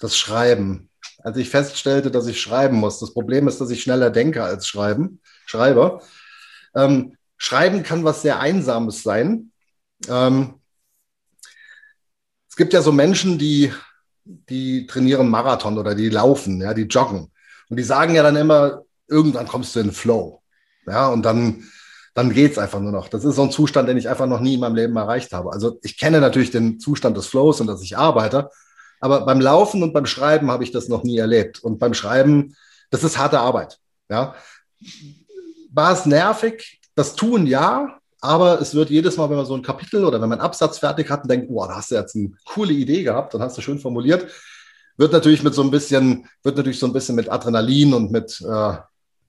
Das 0.00 0.16
Schreiben. 0.16 0.90
Als 1.22 1.36
ich 1.36 1.48
feststellte, 1.48 2.10
dass 2.10 2.26
ich 2.26 2.40
schreiben 2.40 2.76
muss. 2.76 2.98
Das 2.98 3.14
Problem 3.14 3.46
ist, 3.46 3.60
dass 3.60 3.70
ich 3.70 3.82
schneller 3.82 4.10
denke 4.10 4.42
als 4.42 4.66
schreiben, 4.66 5.20
schreibe. 5.46 6.00
Ähm, 6.74 7.16
schreiben 7.36 7.84
kann 7.84 8.02
was 8.02 8.22
sehr 8.22 8.40
Einsames 8.40 9.04
sein. 9.04 9.52
Ähm, 10.08 10.60
es 12.52 12.56
gibt 12.56 12.74
ja 12.74 12.82
so 12.82 12.92
Menschen, 12.92 13.38
die, 13.38 13.72
die 14.26 14.86
trainieren 14.86 15.30
Marathon 15.30 15.78
oder 15.78 15.94
die 15.94 16.10
laufen, 16.10 16.60
ja, 16.60 16.74
die 16.74 16.82
joggen. 16.82 17.32
Und 17.70 17.78
die 17.78 17.82
sagen 17.82 18.14
ja 18.14 18.22
dann 18.22 18.36
immer, 18.36 18.82
irgendwann 19.08 19.48
kommst 19.48 19.74
du 19.74 19.80
in 19.80 19.86
den 19.86 19.94
Flow. 19.94 20.42
Ja, 20.86 21.08
und 21.08 21.22
dann 21.22 21.64
dann 22.12 22.30
geht's 22.30 22.58
einfach 22.58 22.78
nur 22.78 22.92
noch. 22.92 23.08
Das 23.08 23.24
ist 23.24 23.36
so 23.36 23.42
ein 23.42 23.50
Zustand, 23.50 23.88
den 23.88 23.96
ich 23.96 24.06
einfach 24.06 24.26
noch 24.26 24.40
nie 24.40 24.52
in 24.54 24.60
meinem 24.60 24.74
Leben 24.74 24.94
erreicht 24.94 25.32
habe. 25.32 25.50
Also 25.50 25.78
ich 25.82 25.96
kenne 25.96 26.20
natürlich 26.20 26.50
den 26.50 26.78
Zustand 26.78 27.16
des 27.16 27.26
Flows 27.26 27.62
und 27.62 27.68
dass 27.68 27.82
ich 27.82 27.96
arbeite, 27.96 28.50
aber 29.00 29.24
beim 29.24 29.40
Laufen 29.40 29.82
und 29.82 29.94
beim 29.94 30.04
Schreiben 30.04 30.50
habe 30.50 30.62
ich 30.62 30.72
das 30.72 30.88
noch 30.88 31.04
nie 31.04 31.16
erlebt. 31.16 31.64
Und 31.64 31.78
beim 31.78 31.94
Schreiben, 31.94 32.54
das 32.90 33.02
ist 33.02 33.16
harte 33.16 33.40
Arbeit. 33.40 33.78
Ja. 34.10 34.34
War 35.72 35.92
es 35.92 36.04
nervig? 36.04 36.82
Das 36.96 37.16
Tun 37.16 37.46
ja, 37.46 37.98
aber 38.22 38.60
es 38.60 38.72
wird 38.72 38.88
jedes 38.88 39.16
Mal, 39.16 39.28
wenn 39.28 39.36
man 39.36 39.46
so 39.46 39.56
ein 39.56 39.62
Kapitel 39.62 40.04
oder 40.04 40.22
wenn 40.22 40.28
man 40.28 40.38
einen 40.38 40.46
Absatz 40.46 40.78
fertig 40.78 41.10
hat 41.10 41.24
und 41.24 41.28
denkt, 41.28 41.48
boah, 41.48 41.66
da 41.66 41.74
hast 41.74 41.90
du 41.90 41.96
jetzt 41.96 42.14
eine 42.14 42.30
coole 42.44 42.72
Idee 42.72 43.02
gehabt, 43.02 43.34
dann 43.34 43.42
hast 43.42 43.58
du 43.58 43.62
schön 43.62 43.80
formuliert, 43.80 44.30
wird 44.96 45.12
natürlich 45.12 45.42
mit 45.42 45.54
so 45.54 45.62
ein 45.62 45.72
bisschen, 45.72 46.28
wird 46.44 46.56
natürlich 46.56 46.78
so 46.78 46.86
ein 46.86 46.92
bisschen 46.92 47.16
mit 47.16 47.28
Adrenalin 47.28 47.92
und 47.92 48.12
mit, 48.12 48.40
äh, 48.40 48.76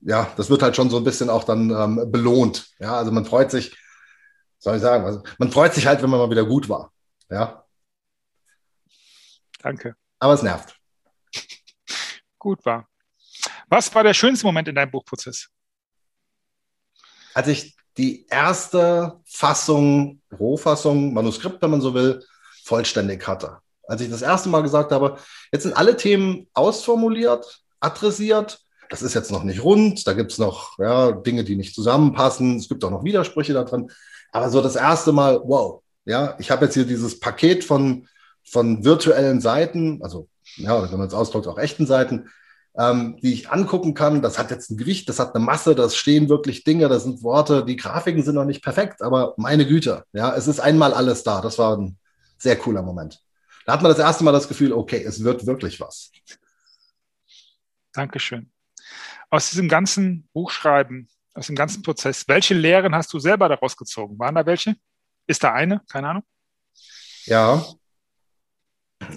ja, 0.01 0.31
das 0.37 0.51
wird 0.51 0.61
halt 0.61 0.75
schon 0.75 0.91
so 0.91 0.97
ein 0.97 1.03
bisschen 1.03 1.31
auch 1.31 1.43
dann 1.43 1.71
ähm, 1.71 2.11
belohnt. 2.11 2.67
Ja, 2.77 2.95
also 2.97 3.11
man 3.11 3.25
freut 3.25 3.49
sich, 3.49 3.75
soll 4.59 4.75
ich 4.75 4.81
sagen, 4.83 5.05
also 5.05 5.23
man 5.39 5.51
freut 5.51 5.73
sich 5.73 5.87
halt, 5.87 6.03
wenn 6.03 6.11
man 6.11 6.19
mal 6.19 6.29
wieder 6.29 6.45
gut 6.45 6.69
war. 6.69 6.93
Ja. 7.31 7.65
Danke. 9.59 9.95
Aber 10.19 10.35
es 10.35 10.43
nervt. 10.43 10.75
Gut 12.37 12.63
war. 12.63 12.87
Was 13.69 13.93
war 13.95 14.03
der 14.03 14.13
schönste 14.13 14.45
Moment 14.45 14.67
in 14.67 14.75
deinem 14.75 14.91
Buchprozess? 14.91 15.49
Als 17.33 17.47
ich 17.47 17.75
die 17.97 18.25
erste 18.29 19.19
Fassung, 19.25 20.21
Rohfassung, 20.39 21.13
Manuskript, 21.13 21.61
wenn 21.61 21.71
man 21.71 21.81
so 21.81 21.93
will, 21.93 22.23
vollständig 22.63 23.27
hatte. 23.27 23.57
Als 23.87 24.01
ich 24.01 24.09
das 24.09 24.21
erste 24.21 24.49
Mal 24.49 24.61
gesagt 24.61 24.91
habe, 24.91 25.17
jetzt 25.51 25.63
sind 25.63 25.77
alle 25.77 25.97
Themen 25.97 26.47
ausformuliert, 26.53 27.61
adressiert. 27.79 28.59
Das 28.89 29.01
ist 29.01 29.13
jetzt 29.13 29.31
noch 29.31 29.43
nicht 29.43 29.63
rund, 29.63 30.07
da 30.07 30.13
gibt 30.13 30.31
es 30.31 30.37
noch 30.37 30.77
ja, 30.79 31.11
Dinge, 31.11 31.43
die 31.43 31.55
nicht 31.55 31.75
zusammenpassen. 31.75 32.57
Es 32.57 32.69
gibt 32.69 32.83
auch 32.83 32.91
noch 32.91 33.03
Widersprüche 33.03 33.53
da 33.53 33.63
drin. 33.63 33.91
Aber 34.31 34.49
so 34.49 34.61
das 34.61 34.75
erste 34.75 35.11
Mal, 35.11 35.41
wow, 35.43 35.81
ja, 36.05 36.35
ich 36.39 36.51
habe 36.51 36.65
jetzt 36.65 36.73
hier 36.73 36.85
dieses 36.85 37.19
Paket 37.19 37.63
von, 37.63 38.07
von 38.43 38.83
virtuellen 38.83 39.41
Seiten, 39.41 40.01
also 40.01 40.27
ja, 40.55 40.91
wenn 40.91 40.97
man 40.97 41.07
es 41.07 41.13
ausdrückt, 41.13 41.47
auch 41.47 41.57
echten 41.57 41.85
Seiten, 41.85 42.29
ähm, 42.77 43.17
die 43.21 43.33
ich 43.33 43.49
angucken 43.51 43.93
kann. 43.93 44.21
Das 44.21 44.39
hat 44.39 44.51
jetzt 44.51 44.71
ein 44.71 44.77
Gewicht, 44.77 45.07
das 45.09 45.19
hat 45.19 45.35
eine 45.35 45.43
Masse, 45.43 45.75
das 45.75 45.95
stehen 45.95 46.29
wirklich 46.29 46.63
Dinge, 46.63 46.89
das 46.89 47.03
sind 47.03 47.23
Worte. 47.23 47.65
Die 47.65 47.75
Grafiken 47.75 48.23
sind 48.23 48.35
noch 48.35 48.45
nicht 48.45 48.63
perfekt, 48.63 49.01
aber 49.01 49.33
meine 49.37 49.65
Güte, 49.65 50.05
ja, 50.13 50.35
es 50.35 50.47
ist 50.47 50.59
einmal 50.59 50.93
alles 50.93 51.23
da. 51.23 51.41
Das 51.41 51.57
war 51.57 51.77
ein 51.77 51.97
sehr 52.37 52.57
cooler 52.57 52.81
Moment. 52.81 53.19
Da 53.65 53.73
hat 53.73 53.81
man 53.81 53.91
das 53.91 53.99
erste 53.99 54.23
Mal 54.23 54.31
das 54.31 54.47
Gefühl, 54.47 54.73
okay, 54.73 55.03
es 55.03 55.23
wird 55.23 55.45
wirklich 55.45 55.79
was. 55.79 56.11
Dankeschön. 57.93 58.51
Aus 59.29 59.49
diesem 59.51 59.69
ganzen 59.69 60.27
Buchschreiben, 60.33 61.07
aus 61.33 61.47
dem 61.47 61.55
ganzen 61.55 61.81
Prozess, 61.81 62.27
welche 62.27 62.53
Lehren 62.53 62.93
hast 62.93 63.13
du 63.13 63.19
selber 63.19 63.47
daraus 63.49 63.77
gezogen? 63.77 64.17
Waren 64.19 64.35
da 64.35 64.45
welche? 64.45 64.75
Ist 65.25 65.43
da 65.43 65.53
eine? 65.53 65.81
Keine 65.89 66.09
Ahnung. 66.09 66.23
Ja, 67.25 67.63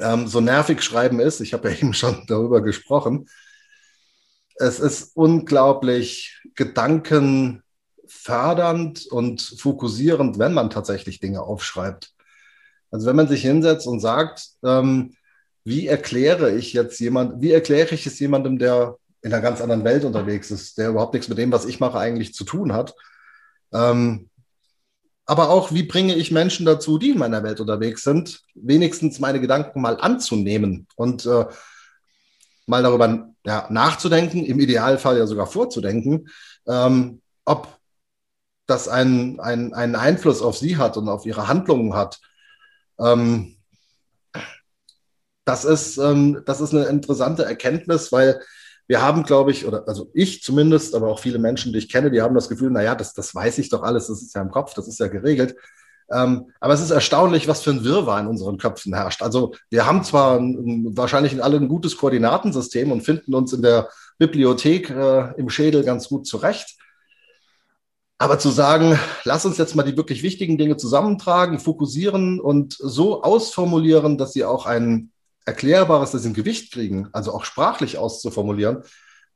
ähm, 0.00 0.26
so 0.26 0.40
nervig 0.40 0.82
Schreiben 0.82 1.20
ist, 1.20 1.40
ich 1.40 1.52
habe 1.52 1.70
ja 1.70 1.76
eben 1.76 1.94
schon 1.94 2.24
darüber 2.26 2.60
gesprochen, 2.62 3.28
es 4.58 4.80
ist 4.80 5.16
unglaublich 5.16 6.42
gedankenfördernd 6.54 9.06
und 9.06 9.42
fokussierend, 9.58 10.38
wenn 10.38 10.54
man 10.54 10.70
tatsächlich 10.70 11.20
Dinge 11.20 11.42
aufschreibt. 11.42 12.12
Also 12.90 13.06
wenn 13.06 13.16
man 13.16 13.28
sich 13.28 13.42
hinsetzt 13.42 13.86
und 13.86 14.00
sagt, 14.00 14.48
ähm, 14.64 15.14
wie 15.64 15.88
erkläre 15.88 16.56
ich 16.56 16.72
jetzt 16.72 16.98
jemand, 17.00 17.42
wie 17.42 17.50
erkläre 17.50 17.94
ich 17.94 18.06
es 18.06 18.18
jemandem, 18.18 18.58
der 18.58 18.96
in 19.22 19.32
einer 19.32 19.42
ganz 19.42 19.60
anderen 19.60 19.84
Welt 19.84 20.04
unterwegs 20.04 20.50
ist, 20.50 20.78
der 20.78 20.90
überhaupt 20.90 21.14
nichts 21.14 21.28
mit 21.28 21.38
dem, 21.38 21.50
was 21.50 21.66
ich 21.66 21.80
mache, 21.80 21.98
eigentlich 21.98 22.34
zu 22.34 22.44
tun 22.44 22.72
hat. 22.72 22.94
Ähm, 23.72 24.30
aber 25.24 25.50
auch, 25.50 25.72
wie 25.72 25.82
bringe 25.82 26.14
ich 26.14 26.30
Menschen 26.30 26.64
dazu, 26.64 26.98
die 26.98 27.10
in 27.10 27.18
meiner 27.18 27.42
Welt 27.42 27.58
unterwegs 27.58 28.04
sind, 28.04 28.42
wenigstens 28.54 29.18
meine 29.18 29.40
Gedanken 29.40 29.80
mal 29.80 30.00
anzunehmen 30.00 30.86
und 30.94 31.26
äh, 31.26 31.46
mal 32.66 32.82
darüber 32.82 33.32
ja, 33.44 33.66
nachzudenken, 33.70 34.44
im 34.44 34.60
Idealfall 34.60 35.18
ja 35.18 35.26
sogar 35.26 35.46
vorzudenken, 35.46 36.28
ähm, 36.66 37.22
ob 37.44 37.68
das 38.66 38.88
einen, 38.88 39.40
einen, 39.40 39.72
einen 39.72 39.94
Einfluss 39.94 40.42
auf 40.42 40.58
sie 40.58 40.76
hat 40.76 40.96
und 40.96 41.08
auf 41.08 41.24
ihre 41.24 41.48
Handlungen 41.48 41.94
hat. 41.94 42.20
Ähm, 42.98 43.56
das, 45.44 45.64
ist, 45.64 45.96
ähm, 45.98 46.42
das 46.44 46.60
ist 46.60 46.74
eine 46.74 46.86
interessante 46.86 47.44
Erkenntnis, 47.44 48.10
weil 48.10 48.40
wir 48.88 49.02
haben, 49.02 49.24
glaube 49.24 49.50
ich, 49.50 49.66
oder 49.66 49.86
also 49.88 50.10
ich 50.14 50.42
zumindest, 50.42 50.94
aber 50.94 51.08
auch 51.08 51.20
viele 51.20 51.38
Menschen, 51.38 51.72
die 51.72 51.78
ich 51.78 51.90
kenne, 51.90 52.10
die 52.10 52.22
haben 52.22 52.34
das 52.34 52.48
Gefühl, 52.48 52.70
naja, 52.70 52.94
das, 52.94 53.14
das 53.14 53.34
weiß 53.34 53.58
ich 53.58 53.68
doch 53.68 53.82
alles, 53.82 54.08
das 54.08 54.22
ist 54.22 54.34
ja 54.34 54.42
im 54.42 54.50
Kopf, 54.50 54.74
das 54.74 54.88
ist 54.88 54.98
ja 54.98 55.08
geregelt. 55.08 55.56
Ähm, 56.10 56.52
aber 56.60 56.74
es 56.74 56.80
ist 56.80 56.90
erstaunlich, 56.90 57.48
was 57.48 57.62
für 57.62 57.70
ein 57.70 57.84
Wirrwarr 57.84 58.20
in 58.20 58.26
unseren 58.26 58.58
Köpfen 58.58 58.94
herrscht. 58.94 59.22
Also 59.22 59.54
wir 59.70 59.86
haben 59.86 60.04
zwar 60.04 60.38
ein, 60.38 60.96
wahrscheinlich 60.96 61.32
in 61.32 61.40
alle 61.40 61.56
ein 61.56 61.68
gutes 61.68 61.96
Koordinatensystem 61.96 62.92
und 62.92 63.02
finden 63.02 63.34
uns 63.34 63.52
in 63.52 63.62
der 63.62 63.88
Bibliothek 64.18 64.90
äh, 64.90 65.34
im 65.36 65.50
Schädel 65.50 65.84
ganz 65.84 66.08
gut 66.08 66.26
zurecht. 66.26 66.76
Aber 68.18 68.38
zu 68.38 68.48
sagen, 68.48 68.98
lass 69.24 69.44
uns 69.44 69.58
jetzt 69.58 69.74
mal 69.76 69.82
die 69.82 69.96
wirklich 69.96 70.22
wichtigen 70.22 70.56
Dinge 70.56 70.76
zusammentragen, 70.78 71.58
fokussieren 71.58 72.40
und 72.40 72.74
so 72.78 73.22
ausformulieren, 73.22 74.16
dass 74.16 74.32
sie 74.32 74.44
auch 74.44 74.64
einen 74.64 75.12
Erklärbares, 75.44 76.12
das 76.12 76.24
in 76.24 76.32
Gewicht 76.32 76.72
kriegen, 76.72 77.08
also 77.12 77.32
auch 77.32 77.44
sprachlich 77.44 77.98
auszuformulieren, 77.98 78.82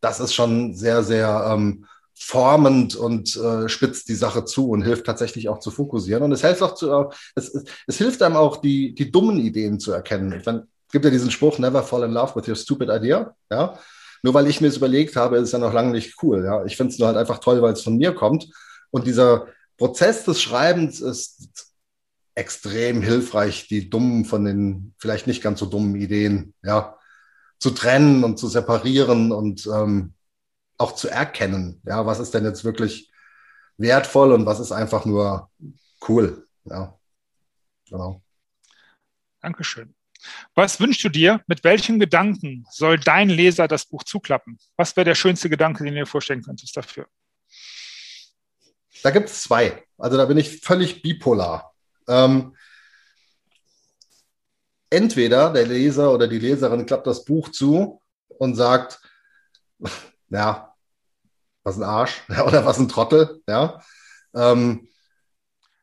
das 0.00 0.18
ist 0.18 0.34
schon 0.34 0.74
sehr, 0.74 1.02
sehr 1.02 1.52
ähm, 1.52 1.84
formend 2.22 2.94
und 2.94 3.34
äh, 3.36 3.68
spitzt 3.68 4.08
die 4.08 4.14
Sache 4.14 4.44
zu 4.44 4.68
und 4.68 4.82
hilft 4.82 5.06
tatsächlich 5.06 5.48
auch 5.48 5.58
zu 5.58 5.70
fokussieren. 5.70 6.22
Und 6.22 6.32
es 6.32 6.42
hilft 6.42 6.62
auch 6.62 6.74
zu, 6.74 6.90
äh, 6.90 7.06
es, 7.34 7.54
es, 7.54 7.64
es, 7.86 7.98
hilft 7.98 8.22
einem 8.22 8.36
auch, 8.36 8.58
die, 8.58 8.94
die 8.94 9.10
dummen 9.10 9.38
Ideen 9.40 9.80
zu 9.80 9.92
erkennen. 9.92 10.32
Ich 10.38 10.44
meine, 10.44 10.66
es 10.86 10.92
gibt 10.92 11.04
ja 11.06 11.10
diesen 11.10 11.30
Spruch, 11.30 11.58
never 11.58 11.82
fall 11.82 12.04
in 12.04 12.12
love 12.12 12.36
with 12.36 12.46
your 12.46 12.56
stupid 12.56 12.90
idea. 12.90 13.34
Ja? 13.50 13.78
Nur 14.22 14.34
weil 14.34 14.48
ich 14.48 14.60
mir 14.60 14.68
es 14.68 14.76
überlegt 14.76 15.16
habe, 15.16 15.38
ist 15.38 15.44
es 15.44 15.52
ja 15.52 15.58
noch 15.58 15.72
lange 15.72 15.92
nicht 15.92 16.22
cool. 16.22 16.44
Ja? 16.44 16.64
Ich 16.66 16.76
finde 16.76 16.92
es 16.92 16.98
nur 16.98 17.08
halt 17.08 17.16
einfach 17.16 17.38
toll, 17.38 17.62
weil 17.62 17.72
es 17.72 17.82
von 17.82 17.96
mir 17.96 18.14
kommt. 18.14 18.48
Und 18.90 19.06
dieser 19.06 19.46
Prozess 19.78 20.24
des 20.24 20.42
Schreibens 20.42 21.00
ist 21.00 21.72
extrem 22.34 23.00
hilfreich, 23.00 23.66
die 23.66 23.88
dummen 23.88 24.26
von 24.26 24.44
den 24.44 24.94
vielleicht 24.98 25.26
nicht 25.26 25.42
ganz 25.42 25.58
so 25.58 25.66
dummen 25.66 25.96
Ideen, 25.96 26.54
ja, 26.62 26.98
zu 27.58 27.70
trennen 27.70 28.24
und 28.24 28.38
zu 28.38 28.46
separieren 28.46 29.32
und 29.32 29.66
ähm, 29.66 30.14
auch 30.80 30.92
zu 30.92 31.08
erkennen, 31.08 31.80
ja, 31.84 32.06
was 32.06 32.20
ist 32.20 32.32
denn 32.32 32.44
jetzt 32.44 32.64
wirklich 32.64 33.10
wertvoll 33.76 34.32
und 34.32 34.46
was 34.46 34.60
ist 34.60 34.72
einfach 34.72 35.04
nur 35.04 35.50
cool, 36.08 36.46
ja, 36.64 36.98
genau. 37.88 38.22
Dankeschön. 39.42 39.94
Was 40.54 40.80
wünschst 40.80 41.02
du 41.04 41.08
dir? 41.08 41.42
Mit 41.46 41.64
welchen 41.64 41.98
Gedanken 41.98 42.66
soll 42.70 42.98
dein 42.98 43.30
Leser 43.30 43.68
das 43.68 43.86
Buch 43.86 44.04
zuklappen? 44.04 44.58
Was 44.76 44.96
wäre 44.96 45.06
der 45.06 45.14
schönste 45.14 45.48
Gedanke, 45.48 45.84
den 45.84 45.94
du 45.94 46.00
dir 46.00 46.06
vorstellen 46.06 46.42
könntest 46.42 46.76
dafür? 46.76 47.06
Da 49.02 49.10
gibt 49.10 49.30
es 49.30 49.42
zwei. 49.42 49.82
Also 49.96 50.18
da 50.18 50.26
bin 50.26 50.36
ich 50.36 50.60
völlig 50.60 51.00
bipolar. 51.00 51.74
Ähm, 52.06 52.54
entweder 54.90 55.52
der 55.52 55.66
Leser 55.66 56.12
oder 56.12 56.28
die 56.28 56.38
Leserin 56.38 56.84
klappt 56.84 57.06
das 57.06 57.24
Buch 57.24 57.50
zu 57.50 58.02
und 58.28 58.56
sagt, 58.56 59.00
ja, 60.28 60.69
was 61.62 61.76
ein 61.76 61.82
Arsch 61.82 62.22
oder 62.46 62.64
was 62.64 62.78
ein 62.78 62.88
Trottel, 62.88 63.42
ja. 63.48 63.82
Ähm, 64.34 64.88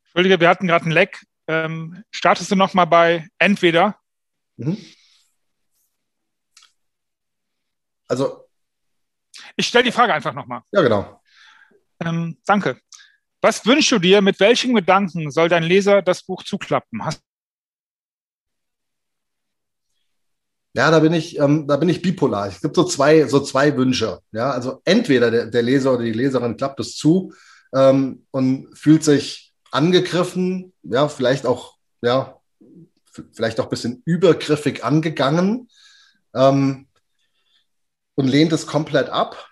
Entschuldige, 0.06 0.40
wir 0.40 0.50
hatten 0.50 0.68
gerade 0.68 0.86
einen 0.86 0.94
Leck. 0.94 1.22
Ähm, 1.48 2.04
startest 2.12 2.50
du 2.52 2.56
nochmal 2.56 2.88
bei 2.88 3.28
entweder? 3.38 3.98
Mhm. 4.58 4.78
Also. 8.08 8.46
Ich 9.56 9.68
stelle 9.68 9.84
die 9.84 9.92
Frage 9.92 10.14
einfach 10.14 10.34
nochmal. 10.34 10.62
Ja, 10.72 10.82
genau. 10.82 11.22
Ähm, 12.00 12.38
danke. 12.46 12.80
Was 13.42 13.66
wünschst 13.66 13.92
du 13.92 14.00
dir, 14.00 14.22
mit 14.22 14.40
welchen 14.40 14.74
Gedanken 14.74 15.30
soll 15.30 15.50
dein 15.50 15.64
Leser 15.64 16.02
das 16.02 16.24
Buch 16.24 16.44
zuklappen? 16.44 17.06
Hast 17.06 17.22
ja, 20.78 20.92
da 20.92 21.00
bin 21.00 21.14
ich, 21.14 21.38
ähm, 21.40 21.68
da 21.68 21.76
bin 21.76 21.90
ich 21.90 22.02
bipolar. 22.02 22.48
Es 22.48 22.62
gibt 22.62 22.76
so 22.76 22.86
zwei, 22.86 23.28
so 23.28 23.42
zwei 23.42 23.76
Wünsche. 23.76 24.20
Ja, 24.32 24.52
also 24.52 24.82
entweder 24.86 25.32
der, 25.32 25.48
der 25.48 25.62
Leser 25.62 25.94
oder 25.94 26.04
die 26.04 26.14
Leserin 26.14 26.56
klappt 26.56 26.80
es 26.80 26.96
zu 26.96 27.34
ähm, 27.74 28.26
und 28.32 28.70
fühlt 28.78 29.04
sich 29.04 29.54
angegriffen, 29.72 30.74
ja, 30.84 31.10
vielleicht 31.10 31.46
auch, 31.46 31.76
ja, 32.02 32.40
vielleicht 33.34 33.60
auch 33.60 33.66
ein 33.66 33.72
bisschen 33.72 34.02
übergriffig 34.06 34.86
angegangen 34.86 35.68
ähm, 36.34 36.88
und 38.16 38.28
lehnt 38.28 38.54
es 38.54 38.68
komplett 38.68 39.10
ab 39.10 39.48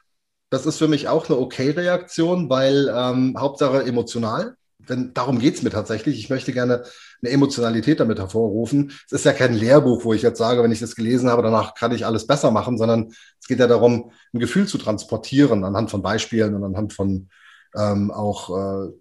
das 0.50 0.66
ist 0.66 0.78
für 0.78 0.88
mich 0.88 1.08
auch 1.08 1.28
eine 1.28 1.38
Okay-Reaktion, 1.38 2.50
weil 2.50 2.90
ähm, 2.96 3.36
Hauptsache 3.38 3.84
emotional. 3.84 4.56
Denn 4.78 5.14
darum 5.14 5.40
geht 5.40 5.56
es 5.56 5.64
mir 5.64 5.70
tatsächlich. 5.70 6.18
Ich 6.18 6.30
möchte 6.30 6.54
gerne 6.54 6.86
eine 7.22 7.32
Emotionalität 7.32 8.00
damit 8.00 8.20
hervorrufen. 8.20 8.92
Es 9.06 9.12
ist 9.14 9.26
ja 9.26 9.34
kein 9.34 9.54
Lehrbuch, 9.54 10.04
wo 10.04 10.14
ich 10.14 10.22
jetzt 10.22 10.38
sage, 10.38 10.64
wenn 10.64 10.72
ich 10.72 10.80
das 10.80 10.96
gelesen 10.96 11.30
habe, 11.30 11.42
danach 11.42 11.74
kann 11.74 11.92
ich 11.92 12.06
alles 12.06 12.28
besser 12.28 12.52
machen, 12.52 12.78
sondern 12.78 13.08
es 13.40 13.48
geht 13.48 13.60
ja 13.60 13.68
darum, 13.68 14.12
ein 14.34 14.40
Gefühl 14.40 14.68
zu 14.68 14.78
transportieren 14.78 15.64
anhand 15.64 15.92
von 15.92 16.02
Beispielen 16.02 16.56
und 16.56 16.64
anhand 16.64 16.94
von 16.94 17.30
ähm, 17.76 18.12
auch 18.12 18.50
äh, 18.50 18.92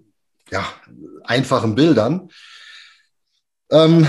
ja, 0.50 0.64
einfachen 1.24 1.74
Bildern. 1.74 2.28
Ähm, 3.70 4.06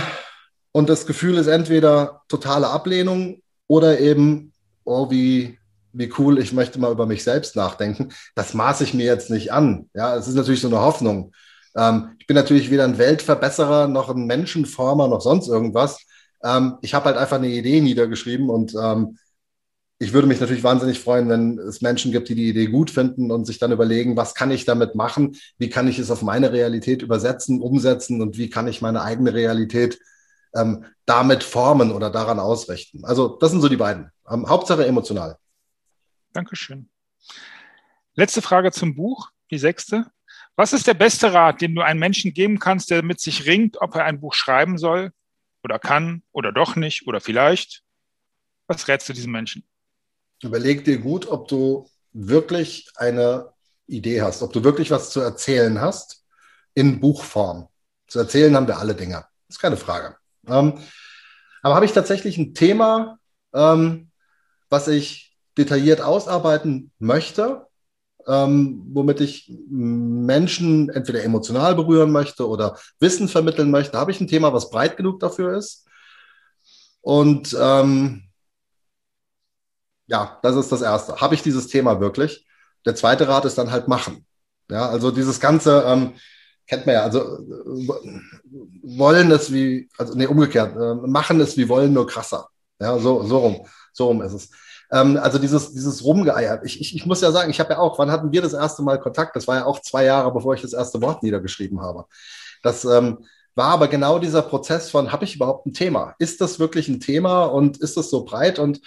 und 0.71 0.89
das 0.89 1.05
Gefühl 1.05 1.37
ist 1.37 1.47
entweder 1.47 2.21
totale 2.27 2.67
Ablehnung 2.67 3.41
oder 3.67 3.99
eben, 3.99 4.53
oh, 4.83 5.09
wie 5.09 5.57
wie 5.97 6.11
cool, 6.17 6.39
ich 6.39 6.51
möchte 6.51 6.79
mal 6.79 6.91
über 6.91 7.05
mich 7.05 7.23
selbst 7.23 7.55
nachdenken. 7.55 8.09
Das 8.35 8.53
maße 8.53 8.83
ich 8.83 8.93
mir 8.93 9.05
jetzt 9.05 9.29
nicht 9.29 9.51
an. 9.53 9.89
Ja, 9.93 10.15
es 10.15 10.27
ist 10.27 10.35
natürlich 10.35 10.61
so 10.61 10.67
eine 10.67 10.81
Hoffnung. 10.81 11.33
Ähm, 11.75 12.15
ich 12.19 12.27
bin 12.27 12.35
natürlich 12.35 12.71
weder 12.71 12.85
ein 12.85 12.97
Weltverbesserer 12.97 13.87
noch 13.87 14.09
ein 14.09 14.25
Menschenformer 14.25 15.07
noch 15.07 15.21
sonst 15.21 15.47
irgendwas. 15.47 15.99
Ähm, 16.43 16.77
ich 16.81 16.93
habe 16.93 17.05
halt 17.05 17.17
einfach 17.17 17.37
eine 17.37 17.49
Idee 17.49 17.81
niedergeschrieben 17.81 18.49
und 18.49 18.75
ähm, 18.75 19.17
ich 19.97 20.11
würde 20.11 20.27
mich 20.27 20.41
natürlich 20.41 20.63
wahnsinnig 20.63 20.99
freuen, 20.99 21.29
wenn 21.29 21.57
es 21.57 21.81
Menschen 21.81 22.11
gibt, 22.11 22.27
die 22.27 22.35
die 22.35 22.49
Idee 22.49 22.67
gut 22.67 22.91
finden 22.91 23.31
und 23.31 23.45
sich 23.45 23.59
dann 23.59 23.71
überlegen, 23.71 24.17
was 24.17 24.35
kann 24.35 24.51
ich 24.51 24.65
damit 24.65 24.93
machen? 24.95 25.37
Wie 25.57 25.69
kann 25.69 25.87
ich 25.87 25.99
es 25.99 26.11
auf 26.11 26.21
meine 26.21 26.51
Realität 26.51 27.01
übersetzen, 27.01 27.61
umsetzen 27.61 28.21
und 28.21 28.37
wie 28.37 28.49
kann 28.49 28.67
ich 28.67 28.81
meine 28.81 29.03
eigene 29.03 29.33
Realität 29.33 29.99
ähm, 30.53 30.85
damit 31.05 31.43
formen 31.43 31.91
oder 31.91 32.09
daran 32.09 32.39
ausrichten? 32.39 33.05
Also 33.05 33.37
das 33.39 33.51
sind 33.51 33.61
so 33.61 33.69
die 33.69 33.77
beiden. 33.77 34.11
Ähm, 34.29 34.49
Hauptsache 34.49 34.85
emotional. 34.85 35.37
Dankeschön. 36.33 36.89
Letzte 38.15 38.41
Frage 38.41 38.71
zum 38.71 38.95
Buch, 38.95 39.29
die 39.49 39.57
sechste. 39.57 40.07
Was 40.55 40.71
ist 40.71 40.87
der 40.87 40.93
beste 40.93 41.33
Rat, 41.33 41.61
den 41.61 41.75
du 41.75 41.81
einem 41.81 41.99
Menschen 41.99 42.33
geben 42.33 42.59
kannst, 42.59 42.89
der 42.89 43.03
mit 43.03 43.19
sich 43.19 43.45
ringt, 43.45 43.81
ob 43.81 43.95
er 43.95 44.05
ein 44.05 44.21
Buch 44.21 44.33
schreiben 44.33 44.77
soll 44.77 45.11
oder 45.63 45.79
kann 45.79 46.23
oder 46.31 46.53
doch 46.53 46.75
nicht 46.75 47.07
oder 47.07 47.19
vielleicht? 47.19 47.83
Was 48.67 48.87
rätst 48.87 49.09
du 49.09 49.13
diesem 49.13 49.31
Menschen? 49.31 49.67
Überleg 50.41 50.85
dir 50.85 50.97
gut, 50.97 51.27
ob 51.27 51.47
du 51.49 51.89
wirklich 52.13 52.89
eine 52.95 53.51
Idee 53.87 54.21
hast, 54.21 54.41
ob 54.41 54.53
du 54.53 54.63
wirklich 54.63 54.91
was 54.91 55.09
zu 55.09 55.19
erzählen 55.19 55.81
hast 55.81 56.25
in 56.73 56.99
Buchform. 56.99 57.67
Zu 58.07 58.19
erzählen 58.19 58.55
haben 58.55 58.67
wir 58.67 58.77
alle 58.77 58.95
Dinge. 58.95 59.25
Das 59.47 59.57
ist 59.57 59.59
keine 59.59 59.77
Frage. 59.77 60.15
Ähm, 60.47 60.79
aber 61.61 61.75
habe 61.75 61.85
ich 61.85 61.93
tatsächlich 61.93 62.37
ein 62.37 62.53
Thema, 62.53 63.19
ähm, 63.53 64.11
was 64.69 64.87
ich 64.87 65.35
detailliert 65.57 66.01
ausarbeiten 66.01 66.91
möchte, 66.99 67.67
ähm, 68.27 68.83
womit 68.93 69.21
ich 69.21 69.51
Menschen 69.69 70.89
entweder 70.89 71.23
emotional 71.23 71.75
berühren 71.75 72.11
möchte 72.11 72.47
oder 72.47 72.77
Wissen 72.99 73.27
vermitteln 73.27 73.71
möchte? 73.71 73.97
Habe 73.97 74.11
ich 74.11 74.19
ein 74.19 74.27
Thema, 74.27 74.53
was 74.53 74.69
breit 74.69 74.97
genug 74.97 75.19
dafür 75.19 75.57
ist? 75.57 75.85
Und 77.01 77.55
ähm, 77.59 78.23
ja, 80.07 80.39
das 80.43 80.55
ist 80.55 80.71
das 80.71 80.81
Erste. 80.81 81.17
Habe 81.17 81.35
ich 81.35 81.43
dieses 81.43 81.67
Thema 81.67 81.99
wirklich? 81.99 82.47
Der 82.85 82.95
zweite 82.95 83.27
Rat 83.27 83.45
ist 83.45 83.57
dann 83.57 83.71
halt 83.71 83.87
machen. 83.87 84.25
Ja, 84.69 84.89
also 84.89 85.11
dieses 85.11 85.39
ganze, 85.39 85.83
ähm, 85.85 86.13
kennt 86.67 86.85
man 86.85 86.95
ja, 86.95 87.03
also 87.03 87.19
äh, 87.19 87.87
wollen 88.83 89.31
ist 89.31 89.53
wie, 89.53 89.89
also 89.97 90.15
nee, 90.15 90.25
umgekehrt, 90.25 90.75
äh, 90.75 90.95
machen 91.07 91.39
ist 91.39 91.57
wie 91.57 91.69
wollen, 91.69 91.93
nur 91.93 92.07
krasser. 92.07 92.49
Ja, 92.79 92.97
so, 92.97 93.23
so 93.23 93.37
rum, 93.37 93.67
so 93.93 94.07
rum 94.07 94.21
ist 94.21 94.33
es. 94.33 94.51
Ähm, 94.95 95.17
also 95.17 95.37
dieses, 95.37 95.73
dieses 95.73 96.03
Rumgeeier. 96.03 96.63
Ich, 96.63 96.79
ich, 96.79 96.95
ich 96.95 97.05
muss 97.05 97.21
ja 97.21 97.31
sagen, 97.31 97.49
ich 97.51 97.59
habe 97.59 97.73
ja 97.73 97.79
auch, 97.79 97.99
wann 97.99 98.11
hatten 98.11 98.31
wir 98.31 98.41
das 98.41 98.53
erste 98.53 98.81
Mal 98.81 98.99
Kontakt? 98.99 99.35
Das 99.35 99.47
war 99.47 99.57
ja 99.57 99.65
auch 99.65 99.79
zwei 99.81 100.05
Jahre, 100.05 100.31
bevor 100.33 100.53
ich 100.53 100.61
das 100.61 100.73
erste 100.73 101.01
Wort 101.01 101.21
niedergeschrieben 101.21 101.81
habe. 101.81 102.05
Das 102.63 102.85
ähm, 102.85 103.25
war 103.55 103.71
aber 103.71 103.87
genau 103.87 104.19
dieser 104.19 104.41
Prozess 104.41 104.89
von, 104.89 105.11
habe 105.11 105.25
ich 105.25 105.35
überhaupt 105.35 105.65
ein 105.65 105.73
Thema? 105.73 106.15
Ist 106.17 106.41
das 106.41 106.59
wirklich 106.59 106.87
ein 106.87 106.99
Thema 106.99 107.43
und 107.43 107.77
ist 107.77 107.97
das 107.97 108.09
so 108.09 108.25
breit? 108.25 108.57
Und 108.57 108.81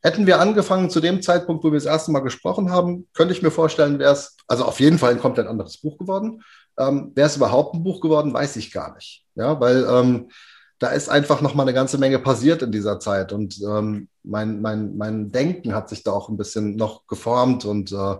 Hätten 0.00 0.28
wir 0.28 0.38
angefangen 0.38 0.90
zu 0.90 1.00
dem 1.00 1.22
Zeitpunkt, 1.22 1.64
wo 1.64 1.72
wir 1.72 1.78
das 1.78 1.84
erste 1.84 2.12
Mal 2.12 2.20
gesprochen 2.20 2.70
haben, 2.70 3.08
könnte 3.14 3.34
ich 3.34 3.42
mir 3.42 3.50
vorstellen, 3.50 3.98
wäre 3.98 4.12
es, 4.12 4.36
also 4.46 4.64
auf 4.64 4.78
jeden 4.78 4.98
Fall 4.98 5.12
ein 5.12 5.20
komplett 5.20 5.48
anderes 5.48 5.78
Buch 5.78 5.98
geworden. 5.98 6.44
Ähm, 6.78 7.10
wäre 7.16 7.26
es 7.26 7.36
überhaupt 7.36 7.74
ein 7.74 7.82
Buch 7.82 8.00
geworden, 8.00 8.32
weiß 8.32 8.56
ich 8.56 8.70
gar 8.70 8.94
nicht. 8.94 9.24
Ja, 9.34 9.60
weil 9.60 9.84
ähm, 9.90 10.30
da 10.78 10.88
ist 10.88 11.08
einfach 11.08 11.40
noch 11.40 11.54
mal 11.54 11.62
eine 11.62 11.74
ganze 11.74 11.98
Menge 11.98 12.18
passiert 12.18 12.62
in 12.62 12.72
dieser 12.72 13.00
Zeit 13.00 13.32
und 13.32 13.60
ähm, 13.62 14.08
mein, 14.22 14.60
mein, 14.60 14.96
mein 14.96 15.32
Denken 15.32 15.74
hat 15.74 15.88
sich 15.88 16.04
da 16.04 16.12
auch 16.12 16.28
ein 16.28 16.36
bisschen 16.36 16.76
noch 16.76 17.06
geformt 17.06 17.64
und 17.64 17.92
äh, 17.92 18.16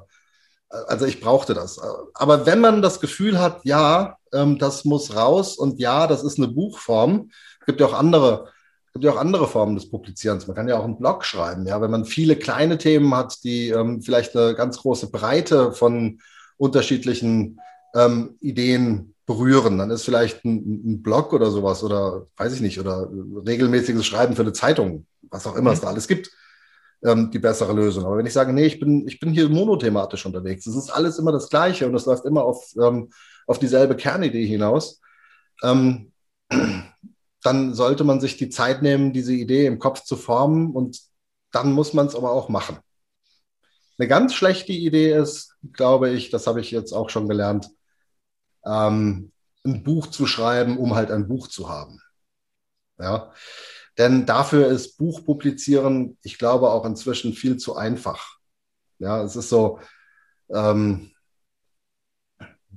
also 0.68 1.06
ich 1.06 1.20
brauchte 1.20 1.54
das. 1.54 1.80
Aber 2.14 2.44
wenn 2.46 2.60
man 2.60 2.82
das 2.82 3.00
Gefühl 3.00 3.40
hat, 3.40 3.64
ja, 3.64 4.18
ähm, 4.32 4.58
das 4.58 4.84
muss 4.84 5.14
raus 5.14 5.56
und 5.56 5.80
ja, 5.80 6.06
das 6.06 6.24
ist 6.24 6.38
eine 6.38 6.48
Buchform, 6.48 7.30
gibt 7.64 7.80
ja 7.80 7.86
auch 7.86 7.94
andere 7.94 8.48
gibt 8.92 9.04
ja 9.04 9.12
auch 9.12 9.20
andere 9.20 9.46
Formen 9.46 9.76
des 9.76 9.90
Publizierens. 9.90 10.46
Man 10.46 10.56
kann 10.56 10.66
ja 10.66 10.76
auch 10.78 10.84
einen 10.84 10.98
Blog 10.98 11.24
schreiben, 11.24 11.66
ja, 11.66 11.80
wenn 11.80 11.90
man 11.90 12.04
viele 12.04 12.34
kleine 12.36 12.78
Themen 12.78 13.14
hat, 13.14 13.44
die 13.44 13.68
ähm, 13.68 14.02
vielleicht 14.02 14.36
eine 14.36 14.54
ganz 14.54 14.78
große 14.78 15.10
Breite 15.10 15.73
von 15.73 16.21
unterschiedlichen 16.56 17.60
ähm, 17.94 18.36
Ideen 18.40 19.14
berühren, 19.28 19.76
dann 19.76 19.91
ist 19.91 20.04
vielleicht 20.04 20.43
ein, 20.47 20.95
ein, 20.95 21.02
Blog 21.02 21.34
oder 21.34 21.50
sowas 21.50 21.84
oder 21.84 22.26
weiß 22.38 22.54
ich 22.54 22.62
nicht, 22.62 22.80
oder 22.80 23.10
regelmäßiges 23.47 24.06
Schreiben 24.06 24.34
für 24.34 24.41
eine 24.41 24.54
Zeitung, 24.54 25.06
was 25.30 25.47
auch 25.47 25.54
immer 25.54 25.71
mhm. 25.71 25.75
es 25.75 25.80
da 25.82 25.88
alles 25.88 26.08
gibt, 26.08 26.30
ähm, 27.04 27.30
die 27.30 27.38
bessere 27.38 27.75
Lösung. 27.75 28.06
Aber 28.06 28.17
wenn 28.17 28.25
ich 28.25 28.32
sage, 28.32 28.54
nee, 28.54 28.64
ich 28.64 28.80
bin, 28.80 29.06
ich 29.06 29.21
bin 29.21 29.30
hier 29.30 29.50
monothematisch 29.50 30.25
unterwegs, 30.25 30.67
es 30.67 30.75
ist 30.75 30.88
alles 30.88 31.19
immer 31.19 31.30
das 31.30 31.50
Gleiche 31.50 31.86
und 31.86 31.95
es 31.95 32.06
läuft 32.06 32.25
immer 32.25 32.43
auf, 32.43 32.73
ähm, 32.82 33.10
auf 33.47 33.58
dieselbe 33.58 33.97
Kernidee 33.97 34.47
hinaus, 34.47 35.02
ähm, 35.62 36.10
dann 37.43 37.75
sollte 37.75 38.04
man 38.04 38.21
sich 38.21 38.38
die 38.38 38.49
Zeit 38.49 38.80
nehmen, 38.80 39.12
diese 39.12 39.34
Idee 39.34 39.67
im 39.67 39.78
Kopf 39.78 40.04
zu 40.04 40.17
formen 40.17 40.71
und 40.71 41.02
dann 41.52 41.73
muss 41.73 41.93
man 41.93 42.06
es 42.06 42.17
aber 42.17 42.32
auch 42.32 42.49
machen. 42.49 42.78
Eine 43.99 44.08
ganz 44.08 44.32
schlechte 44.32 44.73
Idee 44.73 45.12
ist, 45.12 45.54
glaube 45.75 46.08
ich, 46.08 46.30
das 46.30 46.47
habe 46.47 46.62
ich 46.62 46.71
jetzt 46.71 46.95
auch 46.95 47.10
schon 47.10 47.28
gelernt, 47.28 47.69
ähm, 48.69 49.33
ein 49.65 49.83
Buch 49.83 50.09
zu 50.09 50.26
schreiben, 50.26 50.78
um 50.78 50.95
halt 50.95 51.11
ein 51.11 51.28
Buch 51.28 51.49
zu 51.49 51.69
haben. 51.69 52.00
Ja, 52.99 53.33
denn 53.97 54.26
dafür 54.26 54.69
ist 54.69 54.97
Buch 54.97 55.25
publizieren, 55.25 56.19
ich 56.23 56.39
glaube, 56.39 56.71
auch 56.71 56.85
inzwischen 56.85 57.33
viel 57.33 57.57
zu 57.57 57.76
einfach. 57.76 58.39
Ja, 58.99 59.23
es 59.23 59.37
ist 59.37 59.49
so, 59.49 59.81
ähm, 60.50 61.13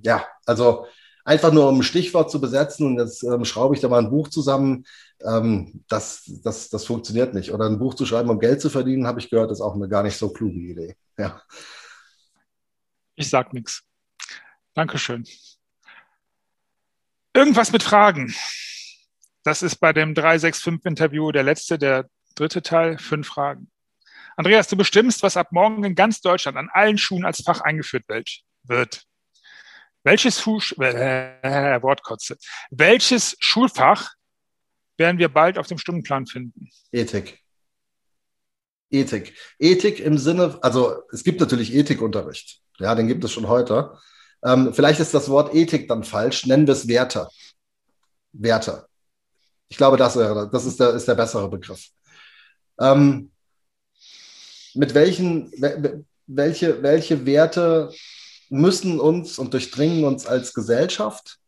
ja, 0.03 0.25
also 0.45 0.87
einfach 1.23 1.51
nur 1.51 1.69
um 1.69 1.79
ein 1.79 1.83
Stichwort 1.83 2.31
zu 2.31 2.41
besetzen 2.41 2.87
und 2.87 2.99
jetzt 2.99 3.23
ähm, 3.23 3.45
schraube 3.45 3.75
ich 3.75 3.81
da 3.81 3.87
mal 3.87 3.99
ein 3.99 4.09
Buch 4.09 4.27
zusammen, 4.29 4.85
ähm, 5.23 5.83
das, 5.87 6.23
das, 6.43 6.69
das 6.69 6.85
funktioniert 6.85 7.33
nicht. 7.33 7.51
Oder 7.51 7.65
ein 7.65 7.79
Buch 7.79 7.93
zu 7.93 8.05
schreiben, 8.05 8.29
um 8.29 8.39
Geld 8.39 8.61
zu 8.61 8.69
verdienen, 8.69 9.07
habe 9.07 9.19
ich 9.19 9.29
gehört, 9.29 9.51
ist 9.51 9.61
auch 9.61 9.75
eine 9.75 9.87
gar 9.87 10.03
nicht 10.03 10.17
so 10.17 10.31
kluge 10.31 10.59
Idee. 10.59 10.95
Ja. 11.17 11.41
Ich 13.15 13.29
sag 13.29 13.53
nichts. 13.53 13.83
Dankeschön. 14.73 15.25
Irgendwas 17.41 17.71
mit 17.71 17.81
Fragen. 17.81 18.31
Das 19.43 19.63
ist 19.63 19.77
bei 19.77 19.93
dem 19.93 20.13
365-Interview 20.13 21.31
der 21.31 21.41
letzte, 21.41 21.79
der 21.79 22.07
dritte 22.35 22.61
Teil, 22.61 22.99
fünf 22.99 23.29
Fragen. 23.29 23.71
Andreas, 24.37 24.67
du 24.67 24.77
bestimmst, 24.77 25.23
was 25.23 25.37
ab 25.37 25.47
morgen 25.49 25.83
in 25.83 25.95
ganz 25.95 26.21
Deutschland 26.21 26.55
an 26.55 26.69
allen 26.71 26.99
Schulen 26.99 27.25
als 27.25 27.41
Fach 27.41 27.61
eingeführt 27.61 28.03
wird. 28.07 29.05
Welches 30.03 30.37
Fuß, 30.37 30.73
äh, 30.81 31.81
Wortkotze. 31.81 32.37
Welches 32.69 33.35
Schulfach 33.39 34.13
werden 34.97 35.17
wir 35.17 35.29
bald 35.29 35.57
auf 35.57 35.65
dem 35.65 35.79
Stundenplan 35.79 36.27
finden? 36.27 36.69
Ethik. 36.91 37.39
Ethik. 38.91 39.35
Ethik 39.57 39.99
im 39.99 40.19
Sinne, 40.19 40.59
also 40.61 41.01
es 41.11 41.23
gibt 41.23 41.39
natürlich 41.39 41.73
Ethikunterricht. 41.73 42.61
Ja, 42.77 42.93
den 42.93 43.07
gibt 43.07 43.23
es 43.23 43.31
schon 43.31 43.47
heute. 43.47 43.97
Ähm, 44.43 44.73
vielleicht 44.73 44.99
ist 44.99 45.13
das 45.13 45.29
Wort 45.29 45.53
Ethik 45.53 45.87
dann 45.87 46.03
falsch. 46.03 46.45
Nennen 46.45 46.67
wir 46.67 46.73
es 46.73 46.87
Werte. 46.87 47.27
Werte. 48.33 48.85
Ich 49.69 49.77
glaube, 49.77 49.97
das 49.97 50.15
wäre, 50.15 50.49
das 50.51 50.65
ist 50.65 50.79
der, 50.79 50.91
ist 50.91 51.07
der 51.07 51.15
bessere 51.15 51.49
Begriff. 51.49 51.87
Ähm, 52.79 53.31
mit 54.73 54.93
welchen, 54.93 55.51
welche, 56.27 56.81
welche 56.81 57.25
Werte 57.25 57.91
müssen 58.49 58.99
uns 58.99 59.39
und 59.39 59.53
durchdringen 59.53 60.03
uns 60.03 60.25
als 60.25 60.53
Gesellschaft. 60.53 61.39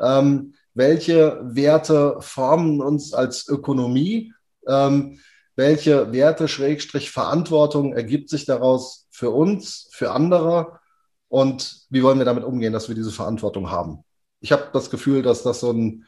Ähm, 0.00 0.54
welche 0.74 1.40
Werte 1.42 2.18
formen 2.20 2.82
uns 2.82 3.14
als 3.14 3.48
Ökonomie? 3.48 4.32
Ähm, 4.68 5.20
welche 5.54 6.12
Werte, 6.12 6.48
Schrägstrich, 6.48 7.10
Verantwortung 7.10 7.94
ergibt 7.94 8.28
sich 8.28 8.44
daraus 8.44 9.06
für 9.10 9.30
uns, 9.30 9.88
für 9.92 10.12
andere? 10.12 10.78
Und 11.36 11.82
wie 11.90 12.02
wollen 12.02 12.16
wir 12.16 12.24
damit 12.24 12.44
umgehen, 12.44 12.72
dass 12.72 12.88
wir 12.88 12.94
diese 12.94 13.12
Verantwortung 13.12 13.70
haben? 13.70 14.02
Ich 14.40 14.52
habe 14.52 14.70
das 14.72 14.88
Gefühl, 14.88 15.20
dass 15.20 15.42
das 15.42 15.60
so 15.60 15.70
ein 15.70 16.06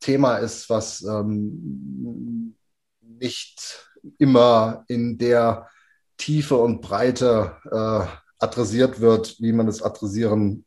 Thema 0.00 0.38
ist, 0.38 0.70
was 0.70 1.02
ähm, 1.02 2.56
nicht 3.02 3.86
immer 4.16 4.86
in 4.88 5.18
der 5.18 5.68
Tiefe 6.16 6.56
und 6.56 6.80
Breite 6.80 7.58
äh, 7.70 8.06
adressiert 8.42 9.02
wird, 9.02 9.38
wie 9.40 9.52
man 9.52 9.68
es 9.68 9.82
adressieren 9.82 10.64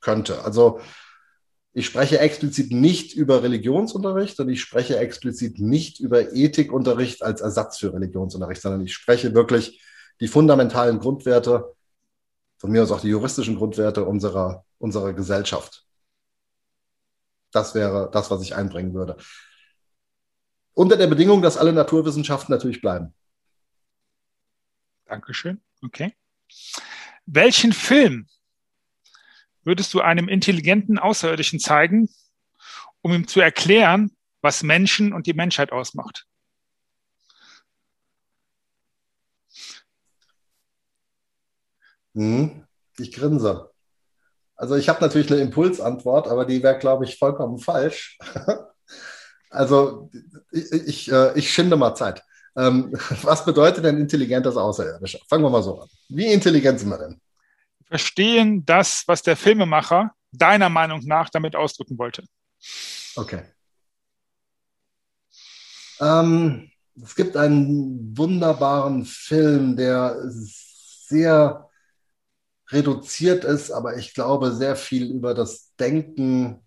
könnte. 0.00 0.44
Also 0.44 0.78
ich 1.72 1.86
spreche 1.86 2.20
explizit 2.20 2.70
nicht 2.70 3.16
über 3.16 3.42
Religionsunterricht 3.42 4.38
und 4.38 4.48
ich 4.48 4.60
spreche 4.60 4.96
explizit 4.96 5.58
nicht 5.58 5.98
über 5.98 6.34
Ethikunterricht 6.34 7.24
als 7.24 7.40
Ersatz 7.40 7.78
für 7.78 7.92
Religionsunterricht, 7.92 8.62
sondern 8.62 8.82
ich 8.82 8.94
spreche 8.94 9.34
wirklich 9.34 9.82
die 10.20 10.28
fundamentalen 10.28 11.00
Grundwerte, 11.00 11.74
von 12.58 12.70
mir 12.70 12.82
aus 12.82 12.90
auch 12.90 13.00
die 13.00 13.08
juristischen 13.08 13.56
Grundwerte 13.56 14.04
unserer, 14.04 14.64
unserer 14.78 15.12
Gesellschaft. 15.12 15.84
Das 17.52 17.74
wäre 17.74 18.10
das, 18.12 18.30
was 18.30 18.42
ich 18.42 18.54
einbringen 18.54 18.94
würde. 18.94 19.16
Unter 20.74 20.96
der 20.96 21.06
Bedingung, 21.06 21.40
dass 21.40 21.56
alle 21.56 21.72
Naturwissenschaften 21.72 22.52
natürlich 22.52 22.80
bleiben. 22.80 23.14
Dankeschön. 25.06 25.62
Okay. 25.82 26.14
Welchen 27.26 27.72
Film 27.72 28.28
würdest 29.62 29.92
du 29.94 30.00
einem 30.00 30.28
intelligenten 30.28 30.98
Außerirdischen 30.98 31.60
zeigen, 31.60 32.08
um 33.00 33.12
ihm 33.12 33.26
zu 33.26 33.40
erklären, 33.40 34.16
was 34.40 34.62
Menschen 34.62 35.12
und 35.12 35.26
die 35.26 35.34
Menschheit 35.34 35.72
ausmacht? 35.72 36.26
Hm, 42.18 42.64
ich 42.98 43.12
grinse. 43.12 43.70
Also 44.56 44.74
ich 44.74 44.88
habe 44.88 45.00
natürlich 45.00 45.30
eine 45.30 45.40
Impulsantwort, 45.40 46.26
aber 46.26 46.44
die 46.44 46.64
wäre, 46.64 46.76
glaube 46.76 47.04
ich, 47.04 47.16
vollkommen 47.16 47.58
falsch. 47.58 48.18
also 49.50 50.10
ich, 50.50 50.72
ich, 50.72 51.12
äh, 51.12 51.38
ich 51.38 51.52
schinde 51.52 51.76
mal 51.76 51.94
Zeit. 51.94 52.24
Ähm, 52.56 52.92
was 53.22 53.44
bedeutet 53.44 53.84
denn 53.84 53.98
intelligentes 53.98 54.56
Außerirdischer? 54.56 55.20
Fangen 55.28 55.44
wir 55.44 55.50
mal 55.50 55.62
so 55.62 55.80
an. 55.80 55.88
Wie 56.08 56.26
intelligent 56.26 56.80
sind 56.80 56.88
wir 56.88 56.98
denn? 56.98 57.20
Verstehen 57.86 58.66
das, 58.66 59.04
was 59.06 59.22
der 59.22 59.36
Filmemacher 59.36 60.10
deiner 60.32 60.68
Meinung 60.68 61.04
nach 61.04 61.30
damit 61.30 61.54
ausdrücken 61.54 61.98
wollte. 61.98 62.24
Okay. 63.14 63.44
Ähm, 66.00 66.68
es 67.00 67.14
gibt 67.14 67.36
einen 67.36 68.18
wunderbaren 68.18 69.04
Film, 69.04 69.76
der 69.76 70.16
sehr 70.26 71.67
reduziert 72.70 73.44
ist, 73.44 73.70
aber 73.70 73.96
ich 73.96 74.14
glaube 74.14 74.52
sehr 74.52 74.76
viel 74.76 75.10
über 75.10 75.34
das 75.34 75.74
Denken 75.76 76.62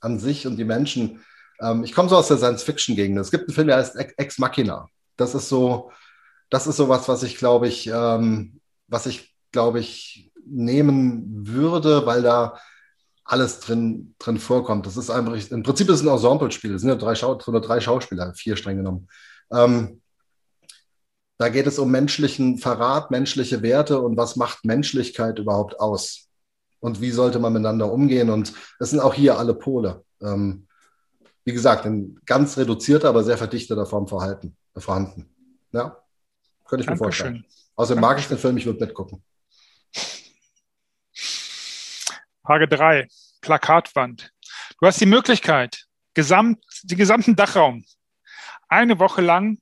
an 0.00 0.18
sich 0.18 0.46
und 0.46 0.56
die 0.56 0.64
Menschen. 0.64 1.24
Ähm, 1.60 1.84
ich 1.84 1.94
komme 1.94 2.08
so 2.08 2.16
aus 2.16 2.28
der 2.28 2.38
Science-Fiction-Gegend. 2.38 3.18
Es 3.18 3.30
gibt 3.30 3.48
einen 3.48 3.54
Film, 3.54 3.66
der 3.68 3.76
heißt 3.76 3.96
Ex 3.96 4.38
Machina. 4.38 4.88
Das 5.16 5.34
ist 5.34 5.48
so, 5.48 5.92
das 6.50 6.66
ist 6.66 6.76
so 6.76 6.88
was, 6.88 7.08
was 7.08 7.22
ich 7.22 7.36
glaube 7.36 7.68
ich, 7.68 7.86
ähm, 7.86 8.60
was 8.88 9.06
ich 9.06 9.34
glaube 9.52 9.80
ich 9.80 10.32
nehmen 10.44 11.46
würde, 11.46 12.06
weil 12.06 12.22
da 12.22 12.58
alles 13.24 13.60
drin, 13.60 14.14
drin 14.18 14.38
vorkommt. 14.38 14.86
Das 14.86 14.96
ist 14.96 15.10
einfach, 15.10 15.34
im 15.50 15.62
Prinzip 15.62 15.88
ist 15.88 16.00
es 16.00 16.06
ein 16.06 16.12
Ensemble-Spiel. 16.12 16.74
Es 16.74 16.82
sind 16.82 16.90
ja 16.90 16.96
drei, 16.96 17.14
Schau 17.14 17.36
drei 17.36 17.80
Schauspieler, 17.80 18.34
vier 18.34 18.56
streng 18.56 18.78
genommen. 18.78 19.08
Ähm, 19.52 20.01
da 21.42 21.48
geht 21.48 21.66
es 21.66 21.80
um 21.80 21.90
menschlichen 21.90 22.58
Verrat, 22.58 23.10
menschliche 23.10 23.62
Werte 23.62 24.00
und 24.00 24.16
was 24.16 24.36
macht 24.36 24.64
Menschlichkeit 24.64 25.40
überhaupt 25.40 25.80
aus? 25.80 26.28
Und 26.78 27.00
wie 27.00 27.10
sollte 27.10 27.40
man 27.40 27.52
miteinander 27.52 27.90
umgehen? 27.90 28.30
Und 28.30 28.52
es 28.78 28.90
sind 28.90 29.00
auch 29.00 29.12
hier 29.12 29.38
alle 29.38 29.52
Pole. 29.52 30.04
Ähm, 30.20 30.68
wie 31.44 31.52
gesagt, 31.52 31.84
in 31.84 32.20
ganz 32.26 32.56
reduzierter, 32.56 33.08
aber 33.08 33.24
sehr 33.24 33.38
verdichteter 33.38 33.86
Form 33.86 34.06
verhalten, 34.06 34.56
äh, 34.76 34.80
vorhanden. 34.80 35.34
Ja, 35.72 36.00
könnte 36.64 36.84
ich 36.84 36.90
mir 36.90 36.96
vorstellen. 36.96 37.44
Außerdem 37.74 38.00
mag 38.00 38.20
ich 38.20 38.28
den 38.28 38.38
Film, 38.38 38.56
ich 38.56 38.66
würde 38.66 38.78
mitgucken. 38.78 39.24
Frage 42.46 42.68
3, 42.68 43.08
Plakatwand. 43.40 44.30
Du 44.78 44.86
hast 44.86 45.00
die 45.00 45.06
Möglichkeit, 45.06 45.86
gesamt, 46.14 46.62
den 46.84 46.98
gesamten 46.98 47.34
Dachraum 47.34 47.84
eine 48.68 49.00
Woche 49.00 49.22
lang 49.22 49.58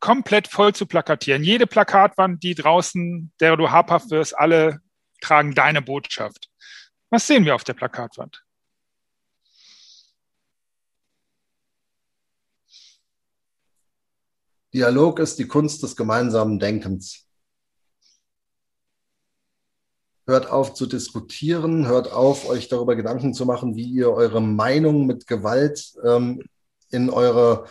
komplett 0.00 0.48
voll 0.48 0.74
zu 0.74 0.86
plakatieren. 0.86 1.42
Jede 1.42 1.66
Plakatwand, 1.66 2.42
die 2.42 2.54
draußen, 2.54 3.32
der 3.40 3.56
du 3.56 3.70
habhaft 3.70 4.10
wirst, 4.10 4.38
alle 4.38 4.80
tragen 5.20 5.54
deine 5.54 5.82
Botschaft. 5.82 6.50
Was 7.10 7.26
sehen 7.26 7.44
wir 7.44 7.54
auf 7.54 7.64
der 7.64 7.74
Plakatwand? 7.74 8.44
Dialog 14.74 15.18
ist 15.18 15.38
die 15.38 15.46
Kunst 15.48 15.82
des 15.82 15.96
gemeinsamen 15.96 16.58
Denkens. 16.58 17.26
Hört 20.26 20.50
auf 20.50 20.74
zu 20.74 20.84
diskutieren, 20.84 21.86
hört 21.86 22.12
auf, 22.12 22.46
euch 22.46 22.68
darüber 22.68 22.94
Gedanken 22.94 23.32
zu 23.32 23.46
machen, 23.46 23.76
wie 23.76 23.88
ihr 23.88 24.10
eure 24.10 24.42
Meinung 24.42 25.06
mit 25.06 25.26
Gewalt 25.26 25.94
ähm, 26.04 26.44
in 26.90 27.08
eure 27.08 27.66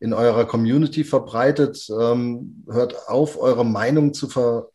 in 0.00 0.12
eurer 0.12 0.46
Community 0.46 1.04
verbreitet. 1.04 1.88
Ähm, 1.90 2.64
hört 2.68 3.08
auf, 3.08 3.38
eure 3.38 3.64
Meinung 3.64 4.14
zu 4.14 4.28
ver, 4.28 4.68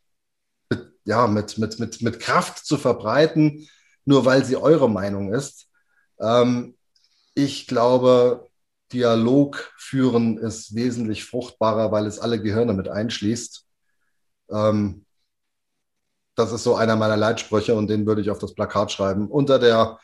ja, 1.05 1.27
mit, 1.27 1.57
mit, 1.57 1.79
mit, 1.79 2.01
mit 2.01 2.19
Kraft 2.19 2.65
zu 2.65 2.77
verbreiten, 2.77 3.67
nur 4.05 4.25
weil 4.25 4.43
sie 4.45 4.57
eure 4.57 4.89
Meinung 4.89 5.33
ist. 5.33 5.67
Ähm, 6.19 6.75
ich 7.35 7.67
glaube, 7.67 8.49
Dialog 8.91 9.73
führen 9.77 10.37
ist 10.37 10.75
wesentlich 10.75 11.25
fruchtbarer, 11.25 11.91
weil 11.91 12.05
es 12.05 12.19
alle 12.19 12.41
Gehirne 12.41 12.73
mit 12.73 12.87
einschließt. 12.87 13.65
Ähm, 14.51 15.05
das 16.35 16.51
ist 16.51 16.63
so 16.63 16.75
einer 16.75 16.95
meiner 16.95 17.17
Leitsprüche 17.17 17.75
und 17.75 17.87
den 17.87 18.05
würde 18.05 18.21
ich 18.21 18.29
auf 18.29 18.39
das 18.39 18.53
Plakat 18.53 18.91
schreiben. 18.91 19.27
Unter 19.29 19.59
der 19.59 19.99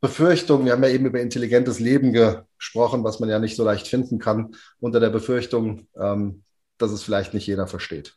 Befürchtung, 0.00 0.64
wir 0.64 0.72
haben 0.72 0.82
ja 0.82 0.90
eben 0.90 1.06
über 1.06 1.20
intelligentes 1.20 1.80
Leben 1.80 2.12
gesprochen, 2.12 3.04
was 3.04 3.20
man 3.20 3.28
ja 3.28 3.38
nicht 3.38 3.56
so 3.56 3.64
leicht 3.64 3.88
finden 3.88 4.18
kann, 4.18 4.54
unter 4.80 5.00
der 5.00 5.10
Befürchtung, 5.10 5.88
ähm, 5.96 6.44
dass 6.76 6.92
es 6.92 7.02
vielleicht 7.02 7.34
nicht 7.34 7.46
jeder 7.46 7.66
versteht. 7.66 8.16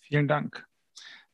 Vielen 0.00 0.26
Dank. 0.26 0.67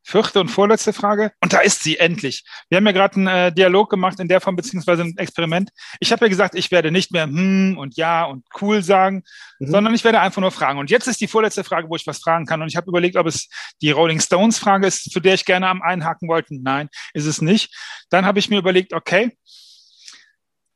Vierte 0.06 0.38
und 0.38 0.48
vorletzte 0.48 0.92
Frage. 0.92 1.32
Und 1.42 1.54
da 1.54 1.60
ist 1.60 1.82
sie 1.82 1.96
endlich. 1.96 2.44
Wir 2.68 2.76
haben 2.76 2.84
ja 2.84 2.92
gerade 2.92 3.16
einen 3.16 3.26
äh, 3.26 3.52
Dialog 3.52 3.88
gemacht 3.88 4.20
in 4.20 4.28
der 4.28 4.42
Form, 4.42 4.54
beziehungsweise 4.54 5.02
ein 5.02 5.16
Experiment. 5.16 5.70
Ich 5.98 6.12
habe 6.12 6.26
ja 6.26 6.28
gesagt, 6.28 6.54
ich 6.54 6.70
werde 6.70 6.90
nicht 6.90 7.10
mehr 7.10 7.24
hm 7.24 7.78
und 7.78 7.96
ja 7.96 8.24
und 8.24 8.44
cool 8.60 8.82
sagen, 8.82 9.24
mhm. 9.58 9.66
sondern 9.66 9.94
ich 9.94 10.04
werde 10.04 10.20
einfach 10.20 10.42
nur 10.42 10.50
fragen. 10.50 10.78
Und 10.78 10.90
jetzt 10.90 11.08
ist 11.08 11.22
die 11.22 11.26
vorletzte 11.26 11.64
Frage, 11.64 11.88
wo 11.88 11.96
ich 11.96 12.06
was 12.06 12.18
fragen 12.18 12.44
kann. 12.44 12.60
Und 12.60 12.68
ich 12.68 12.76
habe 12.76 12.88
überlegt, 12.88 13.16
ob 13.16 13.26
es 13.26 13.48
die 13.80 13.92
Rolling 13.92 14.20
Stones 14.20 14.58
Frage 14.58 14.86
ist, 14.86 15.10
für 15.10 15.22
der 15.22 15.34
ich 15.34 15.46
gerne 15.46 15.68
am 15.68 15.80
einhaken 15.80 16.28
wollte. 16.28 16.54
Nein, 16.54 16.90
ist 17.14 17.26
es 17.26 17.40
nicht. 17.40 17.74
Dann 18.10 18.26
habe 18.26 18.38
ich 18.38 18.50
mir 18.50 18.58
überlegt, 18.58 18.92
okay, 18.92 19.36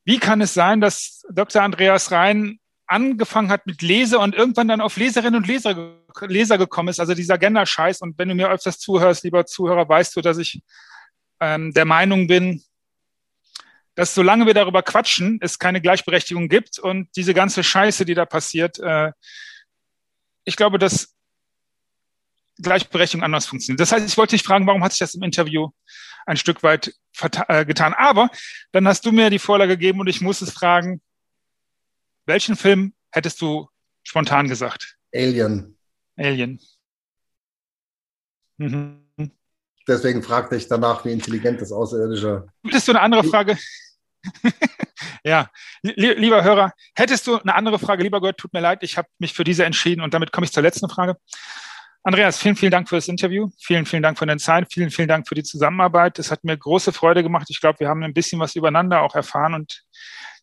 wie 0.07 0.19
kann 0.19 0.41
es 0.41 0.55
sein, 0.55 0.81
dass 0.81 1.23
Dr. 1.31 1.63
Andreas 1.63 2.11
Rhein 2.13 2.61
angefangen 2.89 3.51
hat 3.51 3.67
mit 3.67 3.83
Leser 3.83 4.21
und 4.21 4.35
irgendwann 4.35 4.69
dann 4.69 4.81
auf 4.81 4.97
Leserinnen 4.97 5.37
und 5.37 5.47
Leser, 5.47 5.97
Leser 6.23 6.59
gekommen 6.59 6.89
ist, 6.89 7.01
also 7.01 7.15
dieser 7.15 7.39
Gender-Scheiß. 7.39 8.01
Und 8.01 8.19
wenn 8.19 8.29
du 8.29 8.35
mir 8.35 8.51
öfters 8.51 8.79
zuhörst, 8.79 9.25
lieber 9.25 9.47
Zuhörer, 9.47 9.89
weißt 9.89 10.17
du, 10.17 10.21
dass 10.21 10.39
ich 10.39 10.63
ähm, 11.41 11.73
der 11.73 11.85
Meinung 11.85 12.27
bin, 12.27 12.63
dass 13.95 14.15
solange 14.15 14.47
wir 14.47 14.55
darüber 14.55 14.83
quatschen, 14.83 15.39
es 15.43 15.59
keine 15.59 15.81
Gleichberechtigung 15.81 16.49
gibt 16.49 16.79
und 16.79 17.09
diese 17.17 17.35
ganze 17.35 17.63
Scheiße, 17.63 18.05
die 18.05 18.15
da 18.15 18.27
passiert, 18.27 18.79
äh, 18.79 19.13
ich 20.45 20.57
glaube, 20.57 20.79
dass 20.79 21.15
Gleichberechtigung 22.61 23.25
anders 23.25 23.47
funktioniert. 23.47 23.81
Das 23.81 23.93
heißt, 23.93 24.07
ich 24.07 24.17
wollte 24.17 24.35
dich 24.35 24.43
fragen, 24.43 24.67
warum 24.67 24.83
hat 24.83 24.93
sich 24.93 25.01
das 25.01 25.15
im 25.15 25.23
Interview 25.23 25.71
ein 26.27 26.37
Stück 26.37 26.63
weit 26.63 26.95
äh, 27.49 27.65
getan? 27.65 27.93
Aber 27.93 28.31
dann 28.73 28.89
hast 28.89 29.05
du 29.05 29.13
mir 29.13 29.31
die 29.31 29.39
Vorlage 29.39 29.77
gegeben 29.77 30.01
und 30.01 30.09
ich 30.09 30.21
muss 30.21 30.41
es 30.41 30.53
fragen, 30.53 31.01
welchen 32.29 32.57
Film 32.57 32.95
hättest 33.11 33.41
du 33.41 33.69
spontan 34.05 34.49
gesagt? 34.49 34.97
Alien. 35.13 35.77
Alien. 36.17 36.61
Mhm. 38.59 39.03
Deswegen 39.87 40.23
fragte 40.23 40.55
ich 40.57 40.69
danach, 40.69 41.05
wie 41.05 41.13
intelligent 41.13 41.61
das 41.63 41.73
Außerirdische. 41.73 42.47
Hättest 42.65 42.87
du 42.87 42.93
eine 42.93 43.01
andere 43.01 43.25
Frage? 43.25 43.57
ja, 45.25 45.49
lieber 45.83 46.45
Hörer, 46.45 46.73
hättest 46.95 47.27
du 47.27 47.39
eine 47.39 47.55
andere 47.55 47.79
Frage, 47.79 48.03
lieber 48.03 48.21
Gott, 48.21 48.37
tut 48.37 48.53
mir 48.53 48.61
leid, 48.61 48.83
ich 48.83 48.99
habe 48.99 49.09
mich 49.19 49.33
für 49.33 49.45
diese 49.45 49.65
entschieden 49.65 50.03
und 50.03 50.13
damit 50.13 50.33
komme 50.33 50.45
ich 50.45 50.53
zur 50.53 50.63
letzten 50.63 50.91
Frage. 50.91 51.17
Andreas, 52.09 52.39
vielen, 52.39 52.57
vielen 52.57 52.71
Dank 52.71 52.89
für 52.89 52.97
das 52.97 53.07
Interview. 53.07 53.51
Vielen, 53.59 53.85
vielen 53.85 54.03
Dank 54.03 54.19
für 54.19 54.25
deine 54.25 54.41
Zeit. 54.41 54.73
Vielen, 54.73 54.91
vielen 54.91 55.09
Dank 55.09 55.29
für 55.29 55.35
die 55.35 55.43
Zusammenarbeit. 55.43 56.19
Es 56.19 56.31
hat 56.31 56.43
mir 56.43 56.57
große 56.57 56.91
Freude 56.91 57.23
gemacht. 57.23 57.49
Ich 57.51 57.61
glaube, 57.61 57.81
wir 57.81 57.89
haben 57.91 58.03
ein 58.03 58.15
bisschen 58.15 58.41
was 58.41 58.57
übereinander 58.57 59.03
auch 59.03 59.15
erfahren 59.15 59.53
und 59.53 59.85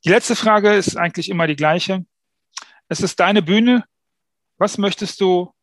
die 0.03 0.09
letzte 0.09 0.35
Frage 0.35 0.75
ist 0.75 0.95
eigentlich 0.95 1.27
immer 1.27 1.47
die 1.47 1.55
gleiche. 1.55 2.05
Es 2.87 2.99
ist 2.99 3.19
deine 3.19 3.41
Bühne. 3.41 3.83
Was 4.59 4.77
möchtest 4.77 5.19
du 5.19 5.55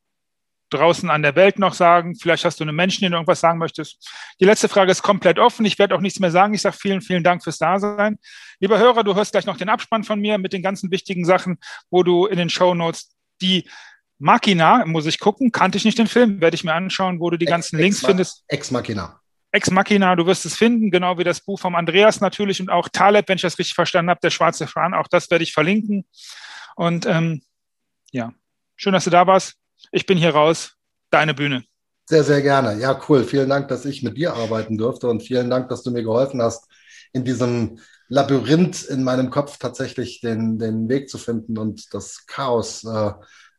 draußen 0.71 1.09
an 1.09 1.23
der 1.23 1.37
Welt 1.37 1.61
noch 1.61 1.73
sagen? 1.73 2.17
Vielleicht 2.17 2.45
hast 2.45 2.59
du 2.59 2.65
einen 2.65 2.75
Menschen, 2.75 3.03
den 3.03 3.13
du 3.13 3.19
irgendwas 3.19 3.39
sagen 3.39 3.61
möchtest. 3.61 4.11
Die 4.41 4.45
letzte 4.45 4.69
Frage 4.69 4.91
ist 4.91 5.05
komplett 5.05 5.39
offen. 5.39 5.65
Ich 5.67 5.79
werde 5.79 5.95
auch 5.95 6.01
nichts 6.01 6.19
mehr 6.19 6.33
sagen. 6.33 6.53
Ich 6.53 6.63
sage 6.63 6.77
vielen, 6.77 7.01
vielen 7.01 7.23
Dank 7.23 7.45
fürs 7.45 7.59
Dasein. 7.59 8.19
Lieber 8.59 8.81
Hörer, 8.81 9.05
du 9.05 9.15
hörst 9.15 9.31
gleich 9.31 9.47
noch 9.47 9.57
den 9.57 9.69
Abspann 9.69 10.03
von 10.03 10.19
mir 10.19 10.39
mit 10.39 10.53
den 10.53 10.65
ganzen 10.65 10.91
wichtigen 10.91 11.25
Sachen, 11.25 11.59
wo 11.91 12.03
du 12.03 12.27
in 12.27 12.39
den 12.39 12.51
Show 12.51 12.75
Notes 12.75 13.15
die 13.41 13.69
Machina, 14.23 14.87
muss 14.87 15.07
ich 15.07 15.19
gucken, 15.19 15.51
kannte 15.51 15.77
ich 15.77 15.85
nicht 15.85 15.99
den 15.99 16.07
Film, 16.07 16.41
werde 16.41 16.55
ich 16.55 16.63
mir 16.63 16.75
anschauen, 16.75 17.19
wo 17.19 17.29
du 17.29 17.37
die 17.37 17.45
ganzen 17.45 17.77
Ex 17.77 17.83
Links 17.83 18.07
findest. 18.07 18.45
Ex 18.47 18.71
Machina. 18.71 19.21
Ex 19.51 19.69
Machina, 19.73 20.15
du 20.15 20.27
wirst 20.27 20.47
es 20.47 20.57
finden, 20.57 20.93
genau 20.93 21.19
wie 21.19 21.25
das 21.25 21.41
Buch 21.41 21.59
vom 21.59 21.75
Andreas 21.75 22.21
natürlich 22.21 22.61
und 22.61 22.71
auch 22.71 22.89
Taleb, 22.89 23.29
wenn 23.29 23.35
ich 23.35 23.43
das 23.43 23.59
richtig 23.59 23.75
verstanden 23.75 24.11
habe, 24.11 24.21
der 24.23 24.31
schwarze 24.31 24.69
Fran, 24.69 24.95
auch 24.95 25.09
das 25.09 25.29
werde 25.29 25.43
ich 25.43 25.53
verlinken. 25.53 26.07
Und 26.77 27.05
ähm, 27.05 27.43
ja, 28.13 28.33
schön, 28.77 28.93
dass 28.93 29.05
du 29.05 29.11
da 29.11 29.27
warst. 29.27 29.55
Ich 29.91 30.07
bin 30.07 30.17
hier 30.17 30.31
raus. 30.31 30.77
Deine 31.11 31.35
Bühne. 31.35 31.65
Sehr, 32.09 32.23
sehr 32.23 32.43
gerne. 32.43 32.81
Ja, 32.81 33.01
cool. 33.09 33.25
Vielen 33.25 33.49
Dank, 33.49 33.67
dass 33.69 33.85
ich 33.85 34.05
mit 34.05 34.17
dir 34.17 34.35
arbeiten 34.35 34.79
durfte 34.79 35.09
und 35.09 35.25
vielen 35.25 35.51
Dank, 35.51 35.69
dass 35.69 35.83
du 35.83 35.91
mir 35.91 36.05
geholfen 36.05 36.41
hast, 36.41 36.71
in 37.13 37.25
diesem 37.25 37.81
Labyrinth 38.09 38.85
in 38.85 39.03
meinem 39.03 39.31
Kopf 39.31 39.59
tatsächlich 39.59 40.21
den, 40.21 40.61
den 40.61 40.89
Weg 40.89 41.11
zu 41.11 41.19
finden 41.19 41.59
und 41.59 41.93
das 41.93 42.25
Chaos 42.27 42.85
äh, 42.85 43.13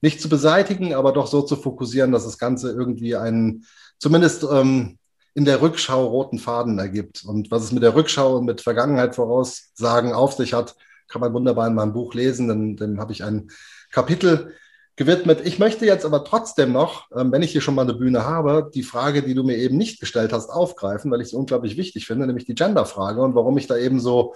nicht 0.03 0.21
zu 0.21 0.27
beseitigen, 0.27 0.93
aber 0.93 1.13
doch 1.13 1.27
so 1.27 1.41
zu 1.41 1.55
fokussieren, 1.55 2.11
dass 2.11 2.25
das 2.25 2.37
Ganze 2.37 2.71
irgendwie 2.73 3.15
einen, 3.15 3.65
zumindest 3.99 4.43
ähm, 4.43 4.97
in 5.33 5.45
der 5.45 5.61
Rückschau 5.61 6.05
roten 6.05 6.39
Faden 6.39 6.77
ergibt. 6.77 7.23
Und 7.23 7.51
was 7.51 7.63
es 7.63 7.71
mit 7.71 7.83
der 7.83 7.95
Rückschau 7.95 8.35
und 8.35 8.45
mit 8.45 8.59
Vergangenheit 8.59 9.15
voraussagen 9.15 10.11
auf 10.11 10.33
sich 10.33 10.53
hat, 10.53 10.75
kann 11.07 11.21
man 11.21 11.33
wunderbar 11.33 11.67
in 11.67 11.73
meinem 11.73 11.93
Buch 11.93 12.13
lesen. 12.15 12.49
Denn 12.49 12.75
dem 12.75 12.99
habe 12.99 13.13
ich 13.13 13.23
ein 13.23 13.49
Kapitel 13.91 14.53
gewidmet. 14.97 15.39
Ich 15.45 15.57
möchte 15.57 15.85
jetzt 15.85 16.05
aber 16.05 16.25
trotzdem 16.25 16.73
noch, 16.73 17.09
ähm, 17.15 17.31
wenn 17.31 17.41
ich 17.41 17.53
hier 17.53 17.61
schon 17.61 17.75
mal 17.75 17.83
eine 17.83 17.93
Bühne 17.93 18.25
habe, 18.25 18.69
die 18.73 18.83
Frage, 18.83 19.23
die 19.23 19.33
du 19.33 19.43
mir 19.43 19.55
eben 19.55 19.77
nicht 19.77 20.01
gestellt 20.01 20.33
hast, 20.33 20.49
aufgreifen, 20.49 21.11
weil 21.11 21.21
ich 21.21 21.27
es 21.27 21.33
unglaublich 21.33 21.77
wichtig 21.77 22.07
finde, 22.07 22.27
nämlich 22.27 22.45
die 22.45 22.55
Genderfrage 22.55 23.21
und 23.21 23.35
warum 23.35 23.57
ich 23.57 23.67
da 23.67 23.77
eben 23.77 24.01
so 24.01 24.35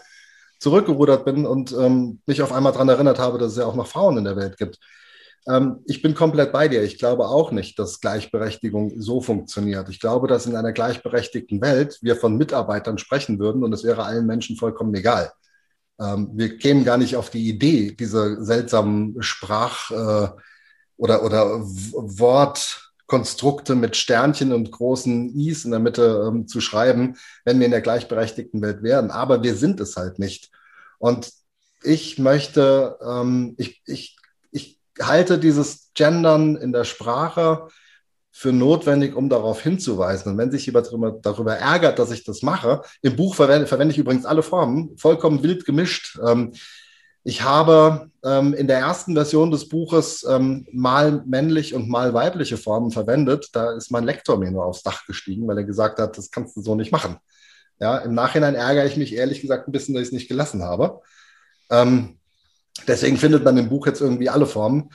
zurückgerudert 0.60 1.26
bin 1.26 1.46
und 1.46 1.74
ähm, 1.74 2.22
mich 2.26 2.42
auf 2.42 2.54
einmal 2.54 2.72
daran 2.72 2.88
erinnert 2.88 3.20
habe, 3.20 3.38
dass 3.38 3.52
es 3.52 3.58
ja 3.58 3.66
auch 3.66 3.76
noch 3.76 3.88
Frauen 3.88 4.18
in 4.18 4.24
der 4.24 4.38
Welt 4.38 4.58
gibt. 4.58 4.80
Ähm, 5.48 5.80
ich 5.86 6.02
bin 6.02 6.14
komplett 6.14 6.52
bei 6.52 6.68
dir. 6.68 6.84
Ich 6.84 6.98
glaube 6.98 7.28
auch 7.28 7.52
nicht, 7.52 7.80
dass 7.80 8.02
Gleichberechtigung 8.02 9.00
so 9.02 9.22
funktioniert. 9.22 9.90
Ich 9.90 10.00
glaube, 10.00 10.28
dass 10.28 10.46
in 10.46 10.56
einer 10.56 10.74
gleichberechtigten 10.74 11.62
Welt 11.62 12.00
wir 12.02 12.16
von 12.16 12.38
Mitarbeitern 12.38 12.98
sprechen 12.98 13.40
würden 13.40 13.64
und 13.64 13.74
es 13.74 13.84
wäre 13.84 14.04
allen 14.04 14.26
Menschen 14.26 14.58
vollkommen 14.58 14.94
egal. 14.96 15.32
Ähm, 16.00 16.30
wir 16.34 16.58
kämen 16.58 16.84
gar 16.84 16.98
nicht 16.98 17.16
auf 17.16 17.30
die 17.30 17.48
Idee, 17.48 17.92
diese 17.92 18.44
seltsamen 18.44 19.22
Sprach- 19.22 19.92
äh, 19.92 20.30
oder, 20.98 21.24
oder 21.24 21.62
Wortkonstrukte 21.62 23.76
mit 23.76 23.96
Sternchen 23.96 24.52
und 24.52 24.72
großen 24.72 25.40
Is 25.40 25.64
in 25.64 25.72
der 25.72 25.80
Mitte 25.80 26.26
ähm, 26.28 26.48
zu 26.48 26.60
schreiben, 26.60 27.16
wenn 27.46 27.60
wir 27.60 27.66
in 27.66 27.72
der 27.72 27.82
gleichberechtigten 27.82 28.62
Welt 28.62 28.84
wären. 28.84 29.12
Aber 29.12 29.44
wir 29.44 29.56
sind 29.56 29.80
es 29.80 29.96
halt 29.96 30.20
nicht. 30.20 30.52
Und 30.98 31.32
ich 31.84 32.18
möchte, 32.18 32.98
ich, 33.58 33.84
ich 33.86 34.17
halte 35.02 35.38
dieses 35.38 35.92
Gendern 35.94 36.56
in 36.56 36.72
der 36.72 36.84
Sprache 36.84 37.68
für 38.32 38.54
notwendig, 38.54 39.16
um 39.16 39.30
darauf 39.30 39.62
hinzuweisen. 39.62 40.32
Und 40.32 40.38
wenn 40.38 40.52
sich 40.52 40.66
jemand 40.68 40.90
darüber, 41.24 41.56
ärgert, 41.56 41.98
dass 41.98 42.12
ich 42.12 42.24
das 42.24 42.44
mache, 42.44 42.84
im 43.02 43.16
Buch 43.16 43.34
verwende, 43.34 43.66
verwende 43.66 43.94
ich 43.94 43.98
übrigens 43.98 44.26
alle 44.26 44.44
Formen, 44.44 44.96
vollkommen 44.98 45.42
wild 45.42 45.66
gemischt. 45.66 46.20
Ähm, 46.24 46.54
ich 47.24 47.42
habe 47.42 48.12
ähm, 48.24 48.54
in 48.54 48.68
der 48.68 48.78
ersten 48.78 49.14
Version 49.14 49.50
des 49.50 49.68
Buches 49.68 50.24
ähm, 50.30 50.68
mal 50.72 51.24
männlich 51.26 51.74
und 51.74 51.90
mal 51.90 52.14
weibliche 52.14 52.58
Formen 52.58 52.92
verwendet. 52.92 53.50
Da 53.54 53.72
ist 53.72 53.92
mein 53.92 54.06
Lektor 54.06 54.38
mir 54.38 54.52
nur 54.52 54.66
aufs 54.66 54.84
Dach 54.84 55.06
gestiegen, 55.08 55.48
weil 55.48 55.58
er 55.58 55.64
gesagt 55.64 56.00
hat, 56.00 56.18
das 56.18 56.30
kannst 56.32 56.56
du 56.56 56.62
so 56.62 56.76
nicht 56.76 56.92
machen. 56.92 57.18
Ja, 57.80 57.98
im 57.98 58.14
Nachhinein 58.14 58.56
ärgere 58.56 58.86
ich 58.86 58.98
mich 58.98 59.14
ehrlich 59.14 59.42
gesagt 59.42 59.68
ein 59.68 59.72
bisschen, 59.72 59.94
dass 59.94 60.04
ich 60.04 60.10
es 60.10 60.14
nicht 60.14 60.30
gelassen 60.30 60.64
habe. 60.64 61.02
Ähm, 61.70 62.17
deswegen 62.88 63.18
findet 63.18 63.44
man 63.44 63.58
im 63.58 63.70
Buch 63.70 63.88
jetzt 63.88 64.02
irgendwie 64.02 64.30
alle 64.30 64.46
Formen. 64.46 64.90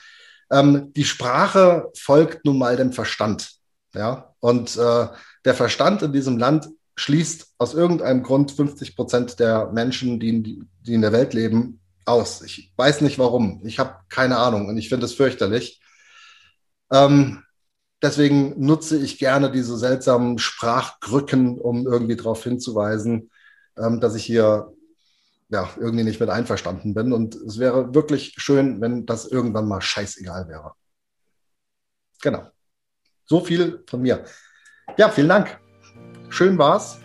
Ähm, 0.51 0.93
die 0.95 1.05
Sprache 1.05 1.91
folgt 1.97 2.45
nun 2.45 2.59
mal 2.59 2.77
dem 2.77 2.93
Verstand. 2.93 3.53
Ja? 3.95 4.35
Und 4.41 4.77
äh, 4.77 5.07
der 5.45 5.55
Verstand 5.55 6.03
in 6.03 6.13
diesem 6.13 6.39
Land 6.39 6.69
schließt 6.97 7.55
aus 7.59 7.75
irgendeinem 7.75 8.23
Grund 8.23 8.53
50 8.53 8.95
Prozent 8.95 9.41
der 9.41 9.73
Menschen, 9.73 10.21
die 10.21 10.29
in, 10.29 10.69
die 10.83 10.95
in 10.95 11.01
der 11.01 11.13
Welt 11.13 11.35
leben, 11.35 11.81
aus. 12.05 12.43
Ich 12.43 12.73
weiß 12.77 13.01
nicht 13.01 13.19
warum. 13.19 13.63
Ich 13.65 13.79
habe 13.79 13.97
keine 14.09 14.39
Ahnung 14.39 14.69
und 14.69 14.77
ich 14.77 14.89
finde 14.89 15.07
es 15.07 15.15
fürchterlich. 15.15 15.81
Ähm, 16.93 17.43
deswegen 18.03 18.61
nutze 18.65 18.99
ich 18.99 19.19
gerne 19.19 19.51
diese 19.51 19.79
seltsamen 19.79 20.39
Sprachgrücken, 20.39 21.59
um 21.59 21.87
irgendwie 21.87 22.17
darauf 22.17 22.43
hinzuweisen, 22.43 23.31
ähm, 23.79 24.01
dass 24.01 24.15
ich 24.15 24.25
hier 24.25 24.73
ja, 25.53 25.69
irgendwie 25.79 26.05
nicht 26.05 26.19
mit 26.19 26.31
einverstanden 26.31 26.95
bin. 26.95 27.13
Und 27.13 27.35
es 27.35 27.59
wäre 27.59 27.95
wirklich 27.95 28.35
schön, 28.39 28.81
wenn 28.81 29.05
das 29.05 29.27
irgendwann 29.27 29.69
mal 29.69 29.83
scheißegal 29.83 30.49
wäre. 30.49 30.73
Genau. 32.23 32.49
So 33.27 33.41
viel 33.41 33.85
von 33.87 34.01
mir. 34.01 34.25
Ja, 34.97 35.11
vielen 35.11 35.29
Dank. 35.29 35.61
Schön 36.31 36.57
war's. 36.57 36.99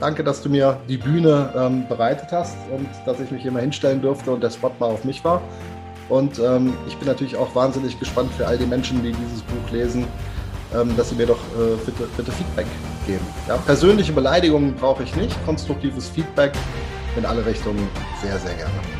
Danke, 0.00 0.24
dass 0.24 0.42
du 0.42 0.48
mir 0.48 0.80
die 0.88 0.96
Bühne 0.96 1.52
ähm, 1.54 1.86
bereitet 1.88 2.32
hast 2.32 2.56
und 2.70 2.88
dass 3.04 3.20
ich 3.20 3.30
mich 3.30 3.42
hier 3.42 3.52
mal 3.52 3.62
hinstellen 3.62 4.00
durfte 4.00 4.30
und 4.30 4.42
der 4.42 4.50
Spot 4.50 4.72
mal 4.78 4.86
auf 4.86 5.04
mich 5.04 5.22
war. 5.24 5.42
Und 6.08 6.38
ähm, 6.38 6.74
ich 6.86 6.96
bin 6.96 7.08
natürlich 7.08 7.36
auch 7.36 7.54
wahnsinnig 7.54 7.98
gespannt 7.98 8.32
für 8.34 8.46
all 8.46 8.56
die 8.56 8.66
Menschen, 8.66 9.02
die 9.02 9.12
dieses 9.12 9.42
Buch 9.42 9.70
lesen, 9.70 10.06
ähm, 10.74 10.96
dass 10.96 11.10
sie 11.10 11.16
mir 11.16 11.26
doch 11.26 11.38
äh, 11.58 11.76
bitte, 11.84 12.08
bitte 12.16 12.32
Feedback 12.32 12.66
geben. 13.06 13.26
Ja, 13.48 13.56
persönliche 13.58 14.12
Beleidigungen 14.12 14.74
brauche 14.74 15.02
ich 15.02 15.14
nicht, 15.16 15.34
konstruktives 15.44 16.08
Feedback 16.08 16.52
in 17.16 17.26
alle 17.26 17.44
Richtungen 17.44 17.88
sehr, 18.20 18.38
sehr 18.38 18.54
gerne. 18.54 18.95